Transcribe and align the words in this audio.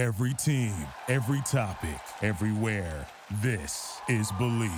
Every 0.00 0.32
team, 0.32 0.72
every 1.08 1.42
topic, 1.42 2.00
everywhere. 2.22 3.06
This 3.42 4.00
is 4.08 4.32
Bleav. 4.32 4.70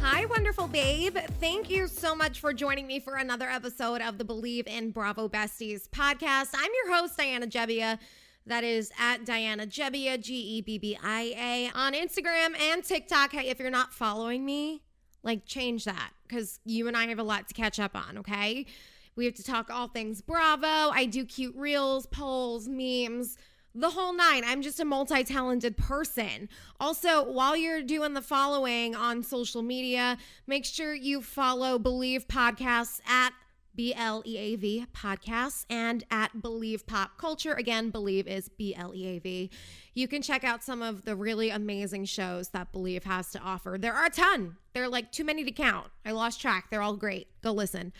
Hi, 0.00 0.26
wonderful 0.26 0.68
babe. 0.68 1.16
Thank 1.40 1.68
you 1.68 1.88
so 1.88 2.14
much 2.14 2.38
for 2.38 2.52
joining 2.52 2.86
me 2.86 3.00
for 3.00 3.16
another 3.16 3.50
episode 3.50 4.00
of 4.00 4.16
the 4.16 4.24
Bleav 4.24 4.68
in 4.68 4.92
Bravo 4.92 5.28
Besties 5.28 5.88
podcast. 5.88 6.50
I'm 6.54 6.70
your 6.84 6.96
host, 6.96 7.16
Diana 7.16 7.48
Gebbia. 7.48 7.98
That 8.46 8.62
is 8.62 8.92
at 8.98 9.24
Diana 9.24 9.66
Gebbia, 9.66 10.20
G 10.20 10.34
E 10.34 10.60
B 10.60 10.78
B 10.78 10.98
I 11.02 11.34
A, 11.74 11.78
on 11.78 11.94
Instagram 11.94 12.58
and 12.60 12.84
TikTok. 12.84 13.32
Hey, 13.32 13.48
if 13.48 13.58
you're 13.58 13.70
not 13.70 13.94
following 13.94 14.44
me, 14.44 14.82
like 15.22 15.46
change 15.46 15.84
that 15.84 16.10
because 16.28 16.60
you 16.64 16.86
and 16.86 16.96
I 16.96 17.06
have 17.06 17.18
a 17.18 17.22
lot 17.22 17.48
to 17.48 17.54
catch 17.54 17.80
up 17.80 17.96
on, 17.96 18.18
okay? 18.18 18.66
We 19.16 19.24
have 19.24 19.34
to 19.34 19.44
talk 19.44 19.70
all 19.70 19.88
things 19.88 20.20
Bravo. 20.20 20.90
I 20.92 21.06
do 21.06 21.24
cute 21.24 21.56
reels, 21.56 22.06
polls, 22.06 22.68
memes 22.68 23.38
the 23.74 23.90
whole 23.90 24.12
nine. 24.12 24.44
I'm 24.46 24.62
just 24.62 24.78
a 24.78 24.84
multi 24.84 25.24
talented 25.24 25.76
person. 25.76 26.48
Also, 26.78 27.24
while 27.24 27.56
you're 27.56 27.82
doing 27.82 28.14
the 28.14 28.22
following 28.22 28.94
on 28.94 29.22
social 29.22 29.62
media, 29.62 30.16
make 30.46 30.64
sure 30.64 30.94
you 30.94 31.22
follow 31.22 31.78
Bleav 31.78 32.26
Podcasts 32.26 33.00
at 33.08 33.32
B 33.74 33.94
L 33.94 34.22
E 34.24 34.36
A 34.36 34.56
V 34.56 34.86
Podcasts 34.94 35.64
and 35.68 36.04
at 36.10 36.32
Bleav 36.36 36.86
Pop 36.86 37.18
Culture. 37.18 37.54
Again, 37.54 37.90
Bleav 37.90 38.26
is 38.26 38.48
B 38.48 38.74
L 38.74 38.94
E 38.94 39.06
A 39.06 39.18
V. 39.18 39.50
You 39.94 40.08
can 40.08 40.22
check 40.22 40.44
out 40.44 40.62
some 40.62 40.82
of 40.82 41.04
the 41.04 41.16
really 41.16 41.50
amazing 41.50 42.04
shows 42.04 42.48
that 42.50 42.72
Bleav 42.72 43.04
has 43.04 43.30
to 43.32 43.40
offer. 43.40 43.76
There 43.78 43.94
are 43.94 44.06
a 44.06 44.10
ton. 44.10 44.56
They're 44.72 44.88
like 44.88 45.12
too 45.12 45.24
many 45.24 45.44
to 45.44 45.52
count. 45.52 45.88
I 46.04 46.12
lost 46.12 46.40
track. 46.40 46.66
They're 46.70 46.82
all 46.82 46.96
great. 46.96 47.28
Go 47.42 47.52
listen. 47.52 47.92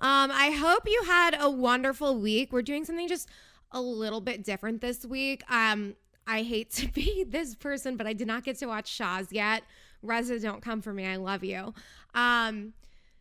Um, 0.00 0.30
I 0.32 0.50
hope 0.50 0.84
you 0.86 1.02
had 1.06 1.36
a 1.38 1.50
wonderful 1.50 2.18
week. 2.18 2.52
We're 2.52 2.62
doing 2.62 2.84
something 2.84 3.08
just 3.08 3.28
a 3.72 3.80
little 3.80 4.20
bit 4.20 4.44
different 4.44 4.80
this 4.80 5.04
week. 5.04 5.42
Um, 5.50 5.94
I 6.26 6.42
hate 6.42 6.70
to 6.74 6.88
be 6.88 7.24
this 7.24 7.54
person, 7.54 7.96
but 7.96 8.06
I 8.06 8.12
did 8.12 8.26
not 8.26 8.44
get 8.44 8.58
to 8.58 8.66
watch 8.66 8.88
Shahs 8.88 9.32
yet. 9.32 9.62
Reza, 10.02 10.40
don't 10.40 10.62
come 10.62 10.80
for 10.80 10.94
me. 10.94 11.06
I 11.06 11.16
love 11.16 11.44
you. 11.44 11.74
Um, 12.14 12.72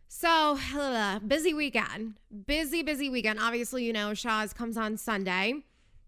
so 0.09 0.57
uh, 0.75 1.19
busy 1.19 1.53
weekend, 1.53 2.15
busy, 2.45 2.81
busy 2.81 3.09
weekend. 3.09 3.39
Obviously, 3.39 3.85
you 3.85 3.93
know, 3.93 4.13
Shahs 4.13 4.53
comes 4.53 4.75
on 4.75 4.97
Sunday. 4.97 5.53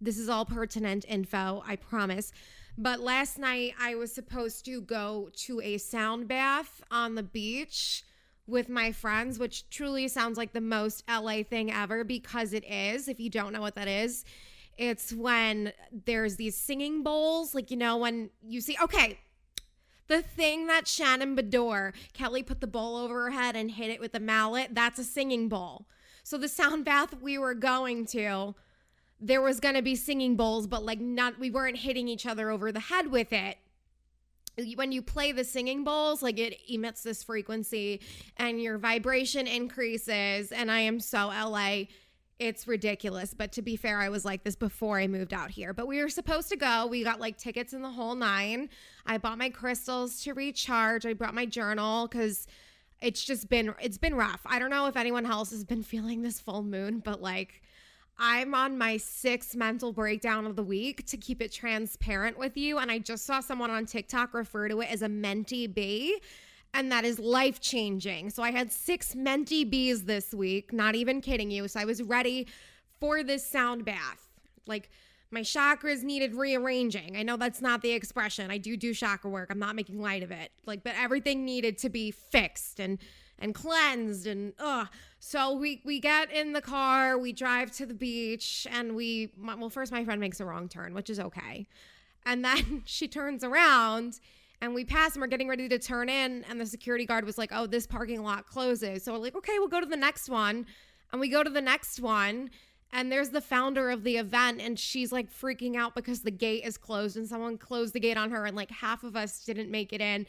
This 0.01 0.17
is 0.17 0.27
all 0.27 0.43
pertinent 0.43 1.05
info, 1.07 1.63
I 1.65 1.75
promise. 1.75 2.33
But 2.77 2.99
last 2.99 3.37
night 3.37 3.75
I 3.79 3.93
was 3.93 4.11
supposed 4.11 4.65
to 4.65 4.81
go 4.81 5.29
to 5.45 5.61
a 5.61 5.77
sound 5.77 6.27
bath 6.27 6.81
on 6.89 7.13
the 7.13 7.21
beach 7.21 8.03
with 8.47 8.69
my 8.69 8.91
friends, 8.91 9.37
which 9.37 9.69
truly 9.69 10.07
sounds 10.07 10.35
like 10.35 10.51
the 10.51 10.61
most 10.61 11.03
LA 11.07 11.43
thing 11.43 11.71
ever 11.71 12.03
because 12.03 12.53
it 12.53 12.65
is. 12.65 13.07
If 13.07 13.19
you 13.19 13.29
don't 13.29 13.53
know 13.53 13.61
what 13.61 13.75
that 13.75 13.87
is, 13.87 14.25
it's 14.77 15.13
when 15.13 15.73
there's 16.05 16.37
these 16.37 16.57
singing 16.57 17.03
bowls, 17.03 17.53
like, 17.53 17.69
you 17.69 17.77
know, 17.77 17.97
when 17.97 18.31
you 18.41 18.61
see, 18.61 18.75
okay, 18.81 19.19
the 20.11 20.21
thing 20.21 20.67
that 20.67 20.89
Shannon 20.89 21.37
Beador, 21.37 21.93
Kelly 22.11 22.43
put 22.43 22.59
the 22.59 22.67
bowl 22.67 22.97
over 22.97 23.23
her 23.23 23.31
head 23.31 23.55
and 23.55 23.71
hit 23.71 23.89
it 23.89 24.01
with 24.01 24.13
a 24.13 24.19
mallet, 24.19 24.75
that's 24.75 24.99
a 24.99 25.05
singing 25.05 25.47
bowl. 25.47 25.87
So 26.23 26.37
the 26.37 26.49
sound 26.49 26.83
bath 26.83 27.15
we 27.21 27.37
were 27.37 27.53
going 27.53 28.05
to, 28.07 28.53
there 29.21 29.41
was 29.41 29.61
going 29.61 29.75
to 29.75 29.81
be 29.81 29.95
singing 29.95 30.35
bowls, 30.35 30.67
but 30.67 30.83
like 30.83 30.99
not, 30.99 31.39
we 31.39 31.49
weren't 31.49 31.77
hitting 31.77 32.09
each 32.09 32.25
other 32.25 32.49
over 32.49 32.73
the 32.73 32.81
head 32.81 33.09
with 33.09 33.31
it 33.31 33.57
when 34.75 34.91
you 34.91 35.01
play 35.01 35.31
the 35.31 35.45
singing 35.45 35.85
bowls, 35.85 36.21
like 36.21 36.37
it 36.37 36.57
emits 36.69 37.03
this 37.03 37.23
frequency 37.23 38.01
and 38.35 38.61
your 38.61 38.77
vibration 38.77 39.47
increases. 39.47 40.51
And 40.51 40.69
I 40.69 40.81
am 40.81 40.99
so 40.99 41.27
LA. 41.27 41.83
It's 42.41 42.67
ridiculous. 42.67 43.35
But 43.35 43.51
to 43.51 43.61
be 43.61 43.75
fair, 43.75 43.99
I 43.99 44.09
was 44.09 44.25
like 44.25 44.43
this 44.43 44.55
before 44.55 44.99
I 44.99 45.05
moved 45.05 45.31
out 45.31 45.51
here. 45.51 45.73
But 45.73 45.85
we 45.85 46.01
were 46.01 46.09
supposed 46.09 46.49
to 46.49 46.57
go. 46.57 46.87
We 46.87 47.03
got 47.03 47.19
like 47.19 47.37
tickets 47.37 47.71
in 47.71 47.83
the 47.83 47.91
whole 47.91 48.15
nine. 48.15 48.67
I 49.05 49.19
bought 49.19 49.37
my 49.37 49.51
crystals 49.51 50.23
to 50.23 50.33
recharge. 50.33 51.05
I 51.05 51.13
brought 51.13 51.35
my 51.35 51.45
journal 51.45 52.07
because 52.07 52.47
it's 52.99 53.23
just 53.23 53.47
been 53.47 53.75
it's 53.79 53.99
been 53.99 54.15
rough. 54.15 54.41
I 54.47 54.57
don't 54.57 54.71
know 54.71 54.87
if 54.87 54.97
anyone 54.97 55.27
else 55.27 55.51
has 55.51 55.63
been 55.63 55.83
feeling 55.93 56.23
this 56.23 56.39
full 56.39 56.63
moon, 56.63 56.97
but 57.05 57.21
like 57.21 57.61
I'm 58.17 58.55
on 58.55 58.75
my 58.75 58.97
sixth 58.97 59.55
mental 59.55 59.93
breakdown 59.93 60.47
of 60.47 60.55
the 60.55 60.63
week 60.63 61.05
to 61.07 61.17
keep 61.17 61.43
it 61.43 61.51
transparent 61.51 62.39
with 62.39 62.57
you. 62.57 62.79
And 62.79 62.89
I 62.89 62.97
just 62.97 63.27
saw 63.27 63.39
someone 63.39 63.69
on 63.69 63.85
TikTok 63.85 64.33
refer 64.33 64.67
to 64.67 64.81
it 64.81 64.91
as 64.91 65.03
a 65.03 65.07
mentee 65.07 65.71
bee. 65.71 66.19
And 66.73 66.91
that 66.91 67.03
is 67.03 67.19
life 67.19 67.59
changing. 67.59 68.29
So 68.29 68.43
I 68.43 68.51
had 68.51 68.71
six 68.71 69.15
Menti 69.15 69.65
bees 69.65 70.03
this 70.05 70.33
week, 70.33 70.71
not 70.71 70.95
even 70.95 71.19
kidding 71.19 71.51
you. 71.51 71.67
So 71.67 71.79
I 71.79 71.85
was 71.85 72.01
ready 72.01 72.47
for 72.99 73.23
this 73.23 73.45
sound 73.45 73.83
bath. 73.83 74.29
Like 74.67 74.89
my 75.31 75.41
chakras 75.41 76.03
needed 76.03 76.35
rearranging. 76.35 77.15
I 77.17 77.23
know 77.23 77.37
that's 77.37 77.61
not 77.61 77.81
the 77.81 77.91
expression. 77.91 78.51
I 78.51 78.57
do 78.57 78.75
do 78.75 78.93
chakra 78.93 79.29
work. 79.29 79.49
I'm 79.49 79.59
not 79.59 79.75
making 79.75 80.01
light 80.01 80.23
of 80.23 80.31
it. 80.31 80.51
Like, 80.65 80.83
but 80.83 80.93
everything 80.97 81.45
needed 81.45 81.77
to 81.79 81.89
be 81.89 82.11
fixed 82.11 82.79
and 82.79 82.99
and 83.39 83.55
cleansed 83.55 84.27
and 84.27 84.53
ugh. 84.59 84.87
So 85.19 85.53
we 85.53 85.81
we 85.83 85.99
get 85.99 86.31
in 86.31 86.53
the 86.53 86.61
car, 86.61 87.17
we 87.17 87.33
drive 87.33 87.71
to 87.77 87.85
the 87.85 87.93
beach, 87.93 88.67
and 88.69 88.95
we 88.95 89.31
well 89.41 89.69
first 89.69 89.91
my 89.91 90.05
friend 90.05 90.21
makes 90.21 90.39
a 90.39 90.45
wrong 90.45 90.69
turn, 90.69 90.93
which 90.93 91.09
is 91.09 91.19
okay, 91.19 91.67
and 92.25 92.45
then 92.45 92.83
she 92.85 93.07
turns 93.07 93.43
around. 93.43 94.19
And 94.61 94.75
we 94.75 94.85
pass 94.85 95.13
and 95.13 95.21
we're 95.21 95.27
getting 95.27 95.47
ready 95.47 95.67
to 95.69 95.79
turn 95.79 96.07
in, 96.07 96.43
and 96.49 96.61
the 96.61 96.65
security 96.65 97.05
guard 97.05 97.25
was 97.25 97.37
like, 97.37 97.51
Oh, 97.53 97.65
this 97.65 97.87
parking 97.87 98.23
lot 98.23 98.45
closes. 98.45 99.03
So 99.03 99.13
we're 99.13 99.19
like, 99.19 99.35
Okay, 99.35 99.57
we'll 99.59 99.67
go 99.67 99.79
to 99.79 99.85
the 99.85 99.97
next 99.97 100.29
one. 100.29 100.65
And 101.11 101.19
we 101.19 101.27
go 101.27 101.43
to 101.43 101.49
the 101.49 101.61
next 101.61 101.99
one, 101.99 102.49
and 102.93 103.11
there's 103.11 103.31
the 103.31 103.41
founder 103.41 103.89
of 103.89 104.03
the 104.03 104.15
event, 104.17 104.61
and 104.61 104.79
she's 104.79 105.11
like 105.11 105.29
freaking 105.29 105.75
out 105.75 105.93
because 105.93 106.21
the 106.21 106.31
gate 106.31 106.63
is 106.63 106.77
closed, 106.77 107.17
and 107.17 107.27
someone 107.27 107.57
closed 107.57 107.93
the 107.93 107.99
gate 107.99 108.17
on 108.17 108.31
her, 108.31 108.45
and 108.45 108.55
like 108.55 108.71
half 108.71 109.03
of 109.03 109.17
us 109.17 109.43
didn't 109.43 109.69
make 109.69 109.91
it 109.91 109.99
in 109.99 110.25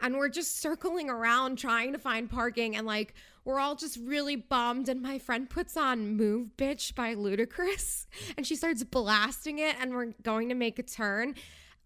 and 0.00 0.16
we're 0.16 0.28
just 0.28 0.60
circling 0.60 1.08
around 1.08 1.56
trying 1.56 1.92
to 1.92 1.98
find 1.98 2.30
parking 2.30 2.76
and 2.76 2.86
like 2.86 3.14
we're 3.44 3.60
all 3.60 3.74
just 3.74 3.98
really 3.98 4.36
bummed 4.36 4.88
and 4.88 5.00
my 5.00 5.18
friend 5.18 5.48
puts 5.48 5.76
on 5.76 6.16
move 6.16 6.50
bitch 6.56 6.94
by 6.94 7.14
ludacris 7.14 8.06
and 8.36 8.46
she 8.46 8.56
starts 8.56 8.82
blasting 8.84 9.58
it 9.58 9.76
and 9.80 9.94
we're 9.94 10.12
going 10.22 10.48
to 10.48 10.54
make 10.54 10.78
a 10.78 10.82
turn 10.82 11.34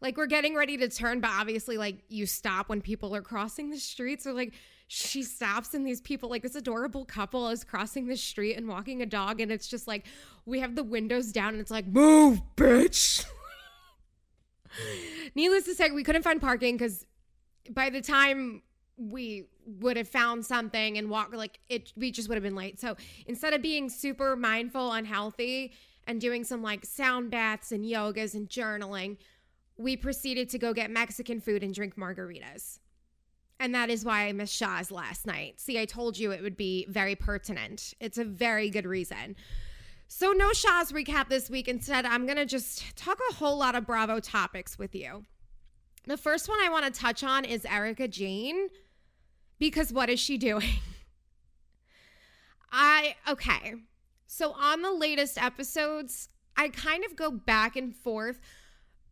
like 0.00 0.16
we're 0.16 0.26
getting 0.26 0.54
ready 0.54 0.76
to 0.76 0.88
turn 0.88 1.20
but 1.20 1.30
obviously 1.30 1.76
like 1.76 2.02
you 2.08 2.26
stop 2.26 2.68
when 2.68 2.80
people 2.80 3.14
are 3.14 3.22
crossing 3.22 3.70
the 3.70 3.78
streets 3.78 4.24
so 4.24 4.32
like 4.32 4.52
she 4.92 5.22
stops 5.22 5.72
and 5.72 5.86
these 5.86 6.00
people 6.00 6.28
like 6.28 6.42
this 6.42 6.56
adorable 6.56 7.04
couple 7.04 7.48
is 7.48 7.62
crossing 7.62 8.08
the 8.08 8.16
street 8.16 8.56
and 8.56 8.66
walking 8.66 9.02
a 9.02 9.06
dog 9.06 9.40
and 9.40 9.52
it's 9.52 9.68
just 9.68 9.86
like 9.86 10.04
we 10.46 10.58
have 10.58 10.74
the 10.74 10.82
windows 10.82 11.30
down 11.30 11.50
and 11.50 11.60
it's 11.60 11.70
like 11.70 11.86
move 11.86 12.42
bitch. 12.56 13.24
Needless 15.36 15.62
to 15.66 15.76
say 15.76 15.92
we 15.92 16.02
couldn't 16.02 16.22
find 16.22 16.40
parking 16.40 16.76
because 16.76 17.06
by 17.70 17.88
the 17.88 18.00
time 18.00 18.62
we 18.96 19.44
would 19.64 19.96
have 19.96 20.08
found 20.08 20.44
something 20.44 20.98
and 20.98 21.08
walk 21.08 21.32
like 21.32 21.60
it 21.68 21.92
we 21.96 22.10
just 22.10 22.28
would 22.28 22.34
have 22.34 22.42
been 22.42 22.56
late. 22.56 22.80
So 22.80 22.96
instead 23.26 23.52
of 23.52 23.62
being 23.62 23.88
super 23.88 24.34
mindful 24.34 24.90
unhealthy 24.90 25.72
and 26.08 26.20
doing 26.20 26.42
some 26.42 26.64
like 26.64 26.84
sound 26.84 27.30
baths 27.30 27.70
and 27.70 27.84
yogas 27.84 28.34
and 28.34 28.48
journaling 28.48 29.18
we 29.80 29.96
proceeded 29.96 30.48
to 30.50 30.58
go 30.58 30.72
get 30.72 30.90
mexican 30.90 31.40
food 31.40 31.62
and 31.62 31.74
drink 31.74 31.96
margaritas. 31.96 32.78
And 33.58 33.74
that 33.74 33.90
is 33.90 34.04
why 34.04 34.28
i 34.28 34.32
missed 34.32 34.54
shah's 34.54 34.90
last 34.90 35.26
night. 35.26 35.60
See 35.60 35.78
i 35.78 35.84
told 35.84 36.18
you 36.18 36.30
it 36.30 36.42
would 36.42 36.56
be 36.56 36.86
very 36.88 37.14
pertinent. 37.14 37.94
It's 38.00 38.18
a 38.18 38.24
very 38.24 38.70
good 38.70 38.86
reason. 38.86 39.36
So 40.08 40.32
no 40.32 40.52
shah's 40.52 40.92
recap 40.92 41.28
this 41.28 41.50
week. 41.50 41.68
Instead 41.68 42.06
i'm 42.06 42.26
gonna 42.26 42.46
just 42.46 42.96
talk 42.96 43.18
a 43.30 43.34
whole 43.34 43.56
lot 43.56 43.74
of 43.74 43.86
bravo 43.86 44.20
topics 44.20 44.78
with 44.78 44.94
you. 44.94 45.24
The 46.06 46.16
first 46.16 46.48
one 46.48 46.58
I 46.60 46.70
want 46.70 46.86
to 46.86 47.00
touch 47.00 47.22
on 47.22 47.44
is 47.44 47.66
Erika 47.66 48.08
Jayne, 48.08 48.68
because 49.58 49.92
what 49.92 50.08
is 50.08 50.18
she 50.18 50.38
doing? 50.38 50.64
I, 52.72 53.16
okay. 53.28 53.74
So 54.26 54.52
on 54.52 54.82
the 54.82 54.92
latest 54.92 55.40
episodes, 55.40 56.28
I 56.56 56.68
kind 56.68 57.04
of 57.04 57.16
go 57.16 57.30
back 57.30 57.76
and 57.76 57.94
forth 57.94 58.40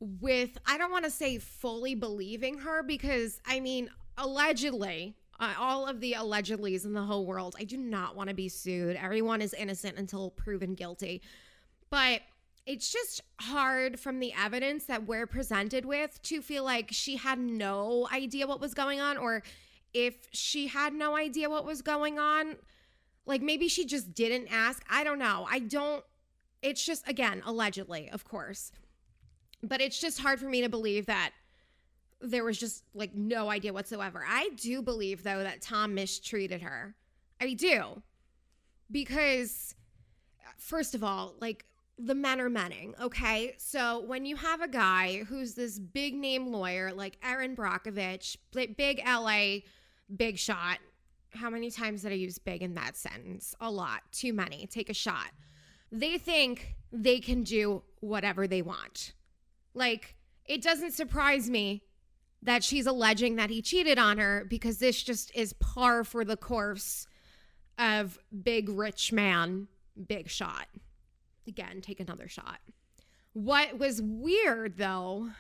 with, 0.01 0.59
I 0.67 0.79
don't 0.79 0.91
want 0.91 1.05
to 1.05 1.11
say 1.11 1.39
fully 1.39 1.95
believing 1.95 2.59
her 2.59 2.83
because, 2.83 3.41
I 3.47 3.61
mean, 3.61 3.91
allegedly, 4.17 5.17
uh, 5.41 5.55
all 5.59 5.87
of 5.87 6.01
the 6.01 6.15
allegedlys 6.19 6.85
in 6.85 6.93
the 6.93 7.03
whole 7.03 7.27
world, 7.27 7.57
I 7.59 7.65
do 7.65 7.77
not 7.77 8.17
want 8.17 8.29
to 8.29 8.35
be 8.35 8.49
sued. 8.49 8.97
Everyone 8.97 9.41
is 9.41 9.55
innocent 9.55 9.99
until 9.99 10.31
proven 10.31 10.75
guilty. 10.75 11.23
But 11.91 12.23
it's 12.69 12.93
just 12.93 13.23
hard 13.41 13.99
from 13.99 14.21
the 14.21 14.33
evidence 14.39 14.85
that 14.85 15.07
we're 15.07 15.27
presented 15.27 15.87
with 15.87 16.21
to 16.23 16.43
feel 16.43 16.65
like 16.65 16.89
she 16.91 17.17
had 17.17 17.39
no 17.39 18.07
idea 18.13 18.47
what 18.47 18.61
was 18.61 18.75
going 18.75 19.01
on 19.01 19.17
or 19.17 19.43
if 19.95 20.29
she 20.33 20.67
had 20.67 20.93
no 20.93 21.17
idea 21.17 21.49
what 21.49 21.65
was 21.65 21.81
going 21.81 22.19
on 22.19 22.57
like 23.25 23.41
maybe 23.41 23.69
she 23.69 23.87
just 23.87 24.13
didn't 24.13 24.49
ask 24.53 24.85
i 24.91 25.03
don't 25.03 25.19
know 25.19 25.47
i 25.51 25.59
don't 25.59 26.05
it's 26.61 26.85
just 26.85 27.09
again 27.09 27.43
allegedly 27.47 28.11
of 28.11 28.25
course 28.25 28.71
but 29.63 29.81
it's 29.81 30.01
just 30.01 30.21
hard 30.21 30.41
for 30.41 30.47
me 30.47 30.63
to 30.63 30.69
believe 30.69 31.07
that 31.07 31.33
there 32.21 32.45
was 32.45 32.59
just 32.59 32.85
like 32.95 33.15
no 33.15 33.51
idea 33.51 33.73
whatsoever. 33.73 34.25
I 34.27 34.51
do 34.57 34.83
believe 34.83 35.23
though 35.23 35.43
that 35.43 35.63
Tom 35.63 35.95
mistreated 35.95 36.63
her. 36.63 36.95
I 37.41 37.53
do. 37.55 38.03
Because 38.91 39.75
first 40.57 40.95
of 40.95 41.05
all, 41.05 41.35
like 41.41 41.65
the 41.99 42.15
men 42.15 42.41
are 42.41 42.49
menning, 42.49 42.95
okay? 43.01 43.55
So 43.59 44.01
when 44.01 44.25
you 44.25 44.37
have 44.37 44.61
a 44.61 44.69
guy 44.69 45.25
who's 45.25 45.55
this 45.55 45.79
big 45.79 46.15
name 46.15 46.49
lawyer 46.49 46.93
like 46.93 47.19
Erin 47.23 47.55
Brockovich, 47.55 48.37
big 48.53 49.03
LA 49.07 49.59
big 50.15 50.39
shot. 50.39 50.79
How 51.35 51.51
many 51.51 51.71
times 51.71 52.03
did 52.03 52.13
I 52.13 52.17
use 52.17 52.39
big 52.39 52.63
in 52.63 52.75
that 52.75 52.97
sentence? 52.97 53.55
A 53.61 53.71
lot. 53.71 54.01
Too 54.13 54.33
many. 54.33 54.67
Take 54.67 54.89
a 54.89 54.95
shot. 54.95 55.31
They 55.93 56.19
think 56.19 56.77
they 56.91 57.21
can 57.21 57.43
do 57.43 57.83
whatever 58.01 58.47
they 58.47 58.63
want. 58.63 59.13
Like, 59.75 60.17
it 60.45 60.63
doesn't 60.63 60.93
surprise 60.93 61.49
me 61.51 61.83
that 62.43 62.63
she's 62.63 62.87
alleging 62.87 63.37
that 63.37 63.51
he 63.51 63.63
cheated 63.63 63.99
on 63.99 64.19
her 64.19 64.47
because 64.49 64.79
this 64.79 65.03
just 65.03 65.35
is 65.35 65.53
par 65.55 66.05
for 66.05 66.25
the 66.25 66.37
course 66.37 67.07
of 67.79 68.19
big 68.43 68.69
rich 68.69 69.13
man, 69.13 69.69
big 70.07 70.29
shot. 70.29 70.67
Again, 71.47 71.81
take 71.81 72.01
another 72.01 72.29
shot. 72.29 72.59
What 73.33 73.79
was 73.79 74.03
weird 74.03 74.77
though, 74.77 75.31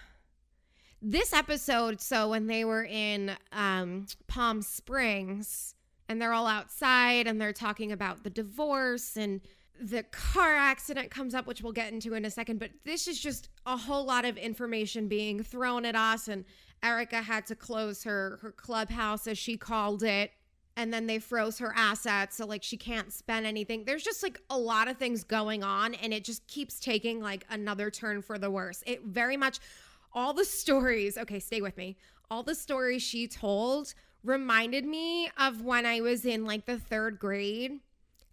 this 1.00 1.32
episode, 1.32 2.00
so 2.00 2.30
when 2.30 2.46
they 2.46 2.64
were 2.64 2.84
in 2.84 3.36
um, 3.52 4.06
Palm 4.26 4.62
Springs 4.62 5.74
and 6.08 6.20
they're 6.20 6.32
all 6.32 6.46
outside 6.46 7.26
and 7.26 7.40
they're 7.40 7.52
talking 7.52 7.92
about 7.92 8.24
the 8.24 8.30
divorce 8.30 9.16
and 9.16 9.40
the 9.80 10.02
car 10.04 10.54
accident 10.54 11.10
comes 11.10 11.34
up, 11.34 11.46
which 11.46 11.62
we'll 11.62 11.72
get 11.72 11.92
into 11.92 12.14
in 12.14 12.24
a 12.24 12.30
second, 12.30 12.58
but 12.58 12.70
this 12.84 13.06
is 13.06 13.20
just 13.20 13.48
a 13.66 13.76
whole 13.76 14.04
lot 14.04 14.24
of 14.24 14.36
information 14.36 15.08
being 15.08 15.42
thrown 15.42 15.84
at 15.84 15.94
us 15.94 16.28
and 16.28 16.44
Erika 16.82 17.22
had 17.22 17.46
to 17.46 17.56
close 17.56 18.04
her 18.04 18.38
her 18.42 18.52
clubhouse 18.52 19.26
as 19.26 19.36
she 19.36 19.56
called 19.56 20.02
it 20.02 20.30
and 20.76 20.94
then 20.94 21.08
they 21.08 21.18
froze 21.18 21.58
her 21.58 21.72
assets 21.74 22.36
so 22.36 22.46
like 22.46 22.62
she 22.62 22.76
can't 22.76 23.12
spend 23.12 23.46
anything. 23.46 23.84
There's 23.84 24.04
just 24.04 24.22
like 24.22 24.40
a 24.48 24.56
lot 24.56 24.86
of 24.86 24.96
things 24.96 25.24
going 25.24 25.64
on 25.64 25.94
and 25.94 26.12
it 26.14 26.24
just 26.24 26.46
keeps 26.46 26.78
taking 26.78 27.20
like 27.20 27.44
another 27.50 27.90
turn 27.90 28.22
for 28.22 28.38
the 28.38 28.50
worse. 28.50 28.84
It 28.86 29.02
very 29.04 29.36
much 29.36 29.58
all 30.12 30.32
the 30.32 30.44
stories, 30.44 31.18
okay, 31.18 31.40
stay 31.40 31.60
with 31.60 31.76
me. 31.76 31.96
All 32.30 32.44
the 32.44 32.54
stories 32.54 33.02
she 33.02 33.26
told 33.26 33.92
reminded 34.22 34.84
me 34.84 35.30
of 35.36 35.62
when 35.62 35.84
I 35.84 36.00
was 36.00 36.24
in 36.24 36.44
like 36.44 36.66
the 36.66 36.76
3rd 36.76 37.18
grade 37.18 37.80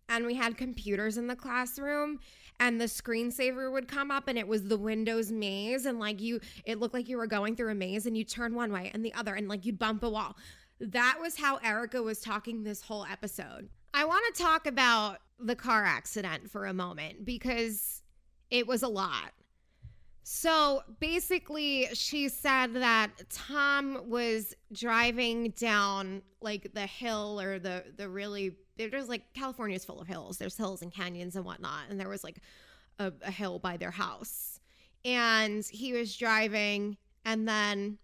and 0.09 0.25
we 0.25 0.35
had 0.35 0.57
computers 0.57 1.17
in 1.17 1.27
the 1.27 1.35
classroom 1.35 2.19
and 2.59 2.79
the 2.79 2.85
screensaver 2.85 3.71
would 3.71 3.87
come 3.87 4.11
up 4.11 4.27
and 4.27 4.37
it 4.37 4.47
was 4.47 4.63
the 4.63 4.77
Windows 4.77 5.31
maze 5.31 5.85
and 5.85 5.99
like 5.99 6.21
you 6.21 6.39
it 6.65 6.79
looked 6.79 6.93
like 6.93 7.09
you 7.09 7.17
were 7.17 7.27
going 7.27 7.55
through 7.55 7.71
a 7.71 7.75
maze 7.75 8.05
and 8.05 8.17
you 8.17 8.23
turn 8.23 8.55
one 8.55 8.71
way 8.71 8.91
and 8.93 9.03
the 9.03 9.13
other 9.13 9.33
and 9.33 9.47
like 9.47 9.65
you'd 9.65 9.79
bump 9.79 10.03
a 10.03 10.09
wall. 10.09 10.35
That 10.79 11.17
was 11.21 11.37
how 11.37 11.57
Erika 11.57 12.01
was 12.01 12.19
talking 12.19 12.63
this 12.63 12.81
whole 12.81 13.05
episode. 13.05 13.69
I 13.93 14.05
want 14.05 14.35
to 14.35 14.43
talk 14.43 14.67
about 14.67 15.19
the 15.39 15.55
car 15.55 15.83
accident 15.85 16.49
for 16.49 16.65
a 16.65 16.73
moment 16.73 17.25
because 17.25 18.01
it 18.49 18.67
was 18.67 18.83
a 18.83 18.87
lot. 18.87 19.31
So 20.27 20.81
basically, 20.99 21.87
she 21.93 22.29
said 22.29 22.73
that 22.73 23.11
Tom 23.29 24.09
was 24.09 24.55
driving 24.73 25.51
down 25.51 26.23
like 26.41 26.73
the 26.73 26.87
hill 26.87 27.39
or 27.39 27.59
the 27.59 27.83
the 27.95 28.09
really 28.09 28.55
there's 28.77 29.09
like 29.09 29.33
California's 29.33 29.85
full 29.85 29.99
of 30.01 30.07
hills. 30.07 30.37
There's 30.37 30.57
hills 30.57 30.81
and 30.81 30.93
canyons 30.93 31.35
and 31.35 31.45
whatnot, 31.45 31.83
and 31.89 31.99
there 31.99 32.09
was 32.09 32.23
like 32.23 32.39
a, 32.99 33.11
a 33.21 33.31
hill 33.31 33.59
by 33.59 33.77
their 33.77 33.91
house, 33.91 34.59
and 35.03 35.65
he 35.65 35.93
was 35.93 36.15
driving, 36.15 36.97
and 37.23 37.47
then 37.47 37.97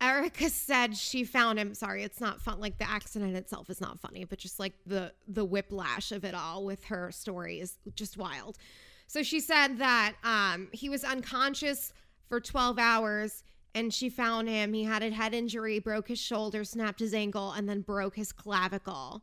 Erika 0.00 0.50
said 0.50 0.96
she 0.96 1.24
found 1.24 1.58
him. 1.58 1.74
Sorry, 1.74 2.02
it's 2.02 2.20
not 2.20 2.40
fun. 2.40 2.60
Like 2.60 2.78
the 2.78 2.88
accident 2.88 3.36
itself 3.36 3.70
is 3.70 3.80
not 3.80 3.98
funny, 4.00 4.24
but 4.24 4.38
just 4.38 4.58
like 4.58 4.74
the 4.86 5.12
the 5.28 5.44
whiplash 5.44 6.12
of 6.12 6.24
it 6.24 6.34
all 6.34 6.64
with 6.64 6.84
her 6.84 7.10
story 7.10 7.60
is 7.60 7.78
just 7.94 8.16
wild. 8.16 8.58
So 9.06 9.22
she 9.22 9.40
said 9.40 9.78
that 9.78 10.14
um, 10.24 10.68
he 10.72 10.88
was 10.88 11.04
unconscious 11.04 11.92
for 12.28 12.40
12 12.40 12.78
hours 12.78 13.44
and 13.74 13.92
she 13.92 14.08
found 14.08 14.48
him. 14.48 14.72
He 14.72 14.84
had 14.84 15.02
a 15.02 15.10
head 15.10 15.34
injury, 15.34 15.78
broke 15.78 16.08
his 16.08 16.18
shoulder, 16.18 16.64
snapped 16.64 17.00
his 17.00 17.12
ankle, 17.12 17.52
and 17.52 17.68
then 17.68 17.80
broke 17.80 18.16
his 18.16 18.32
clavicle, 18.32 19.22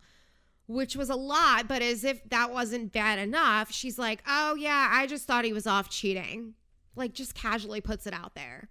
which 0.71 0.95
was 0.95 1.09
a 1.09 1.15
lot. 1.15 1.67
But 1.67 1.81
as 1.81 2.03
if 2.03 2.27
that 2.29 2.51
wasn't 2.51 2.91
bad 2.91 3.19
enough, 3.19 3.71
she's 3.71 3.99
like, 3.99 4.23
oh, 4.27 4.55
yeah, 4.55 4.89
I 4.91 5.07
just 5.07 5.27
thought 5.27 5.45
he 5.45 5.53
was 5.53 5.67
off 5.67 5.89
cheating. 5.89 6.53
Like, 6.95 7.13
just 7.13 7.35
casually 7.35 7.81
puts 7.81 8.07
it 8.07 8.13
out 8.13 8.35
there. 8.35 8.69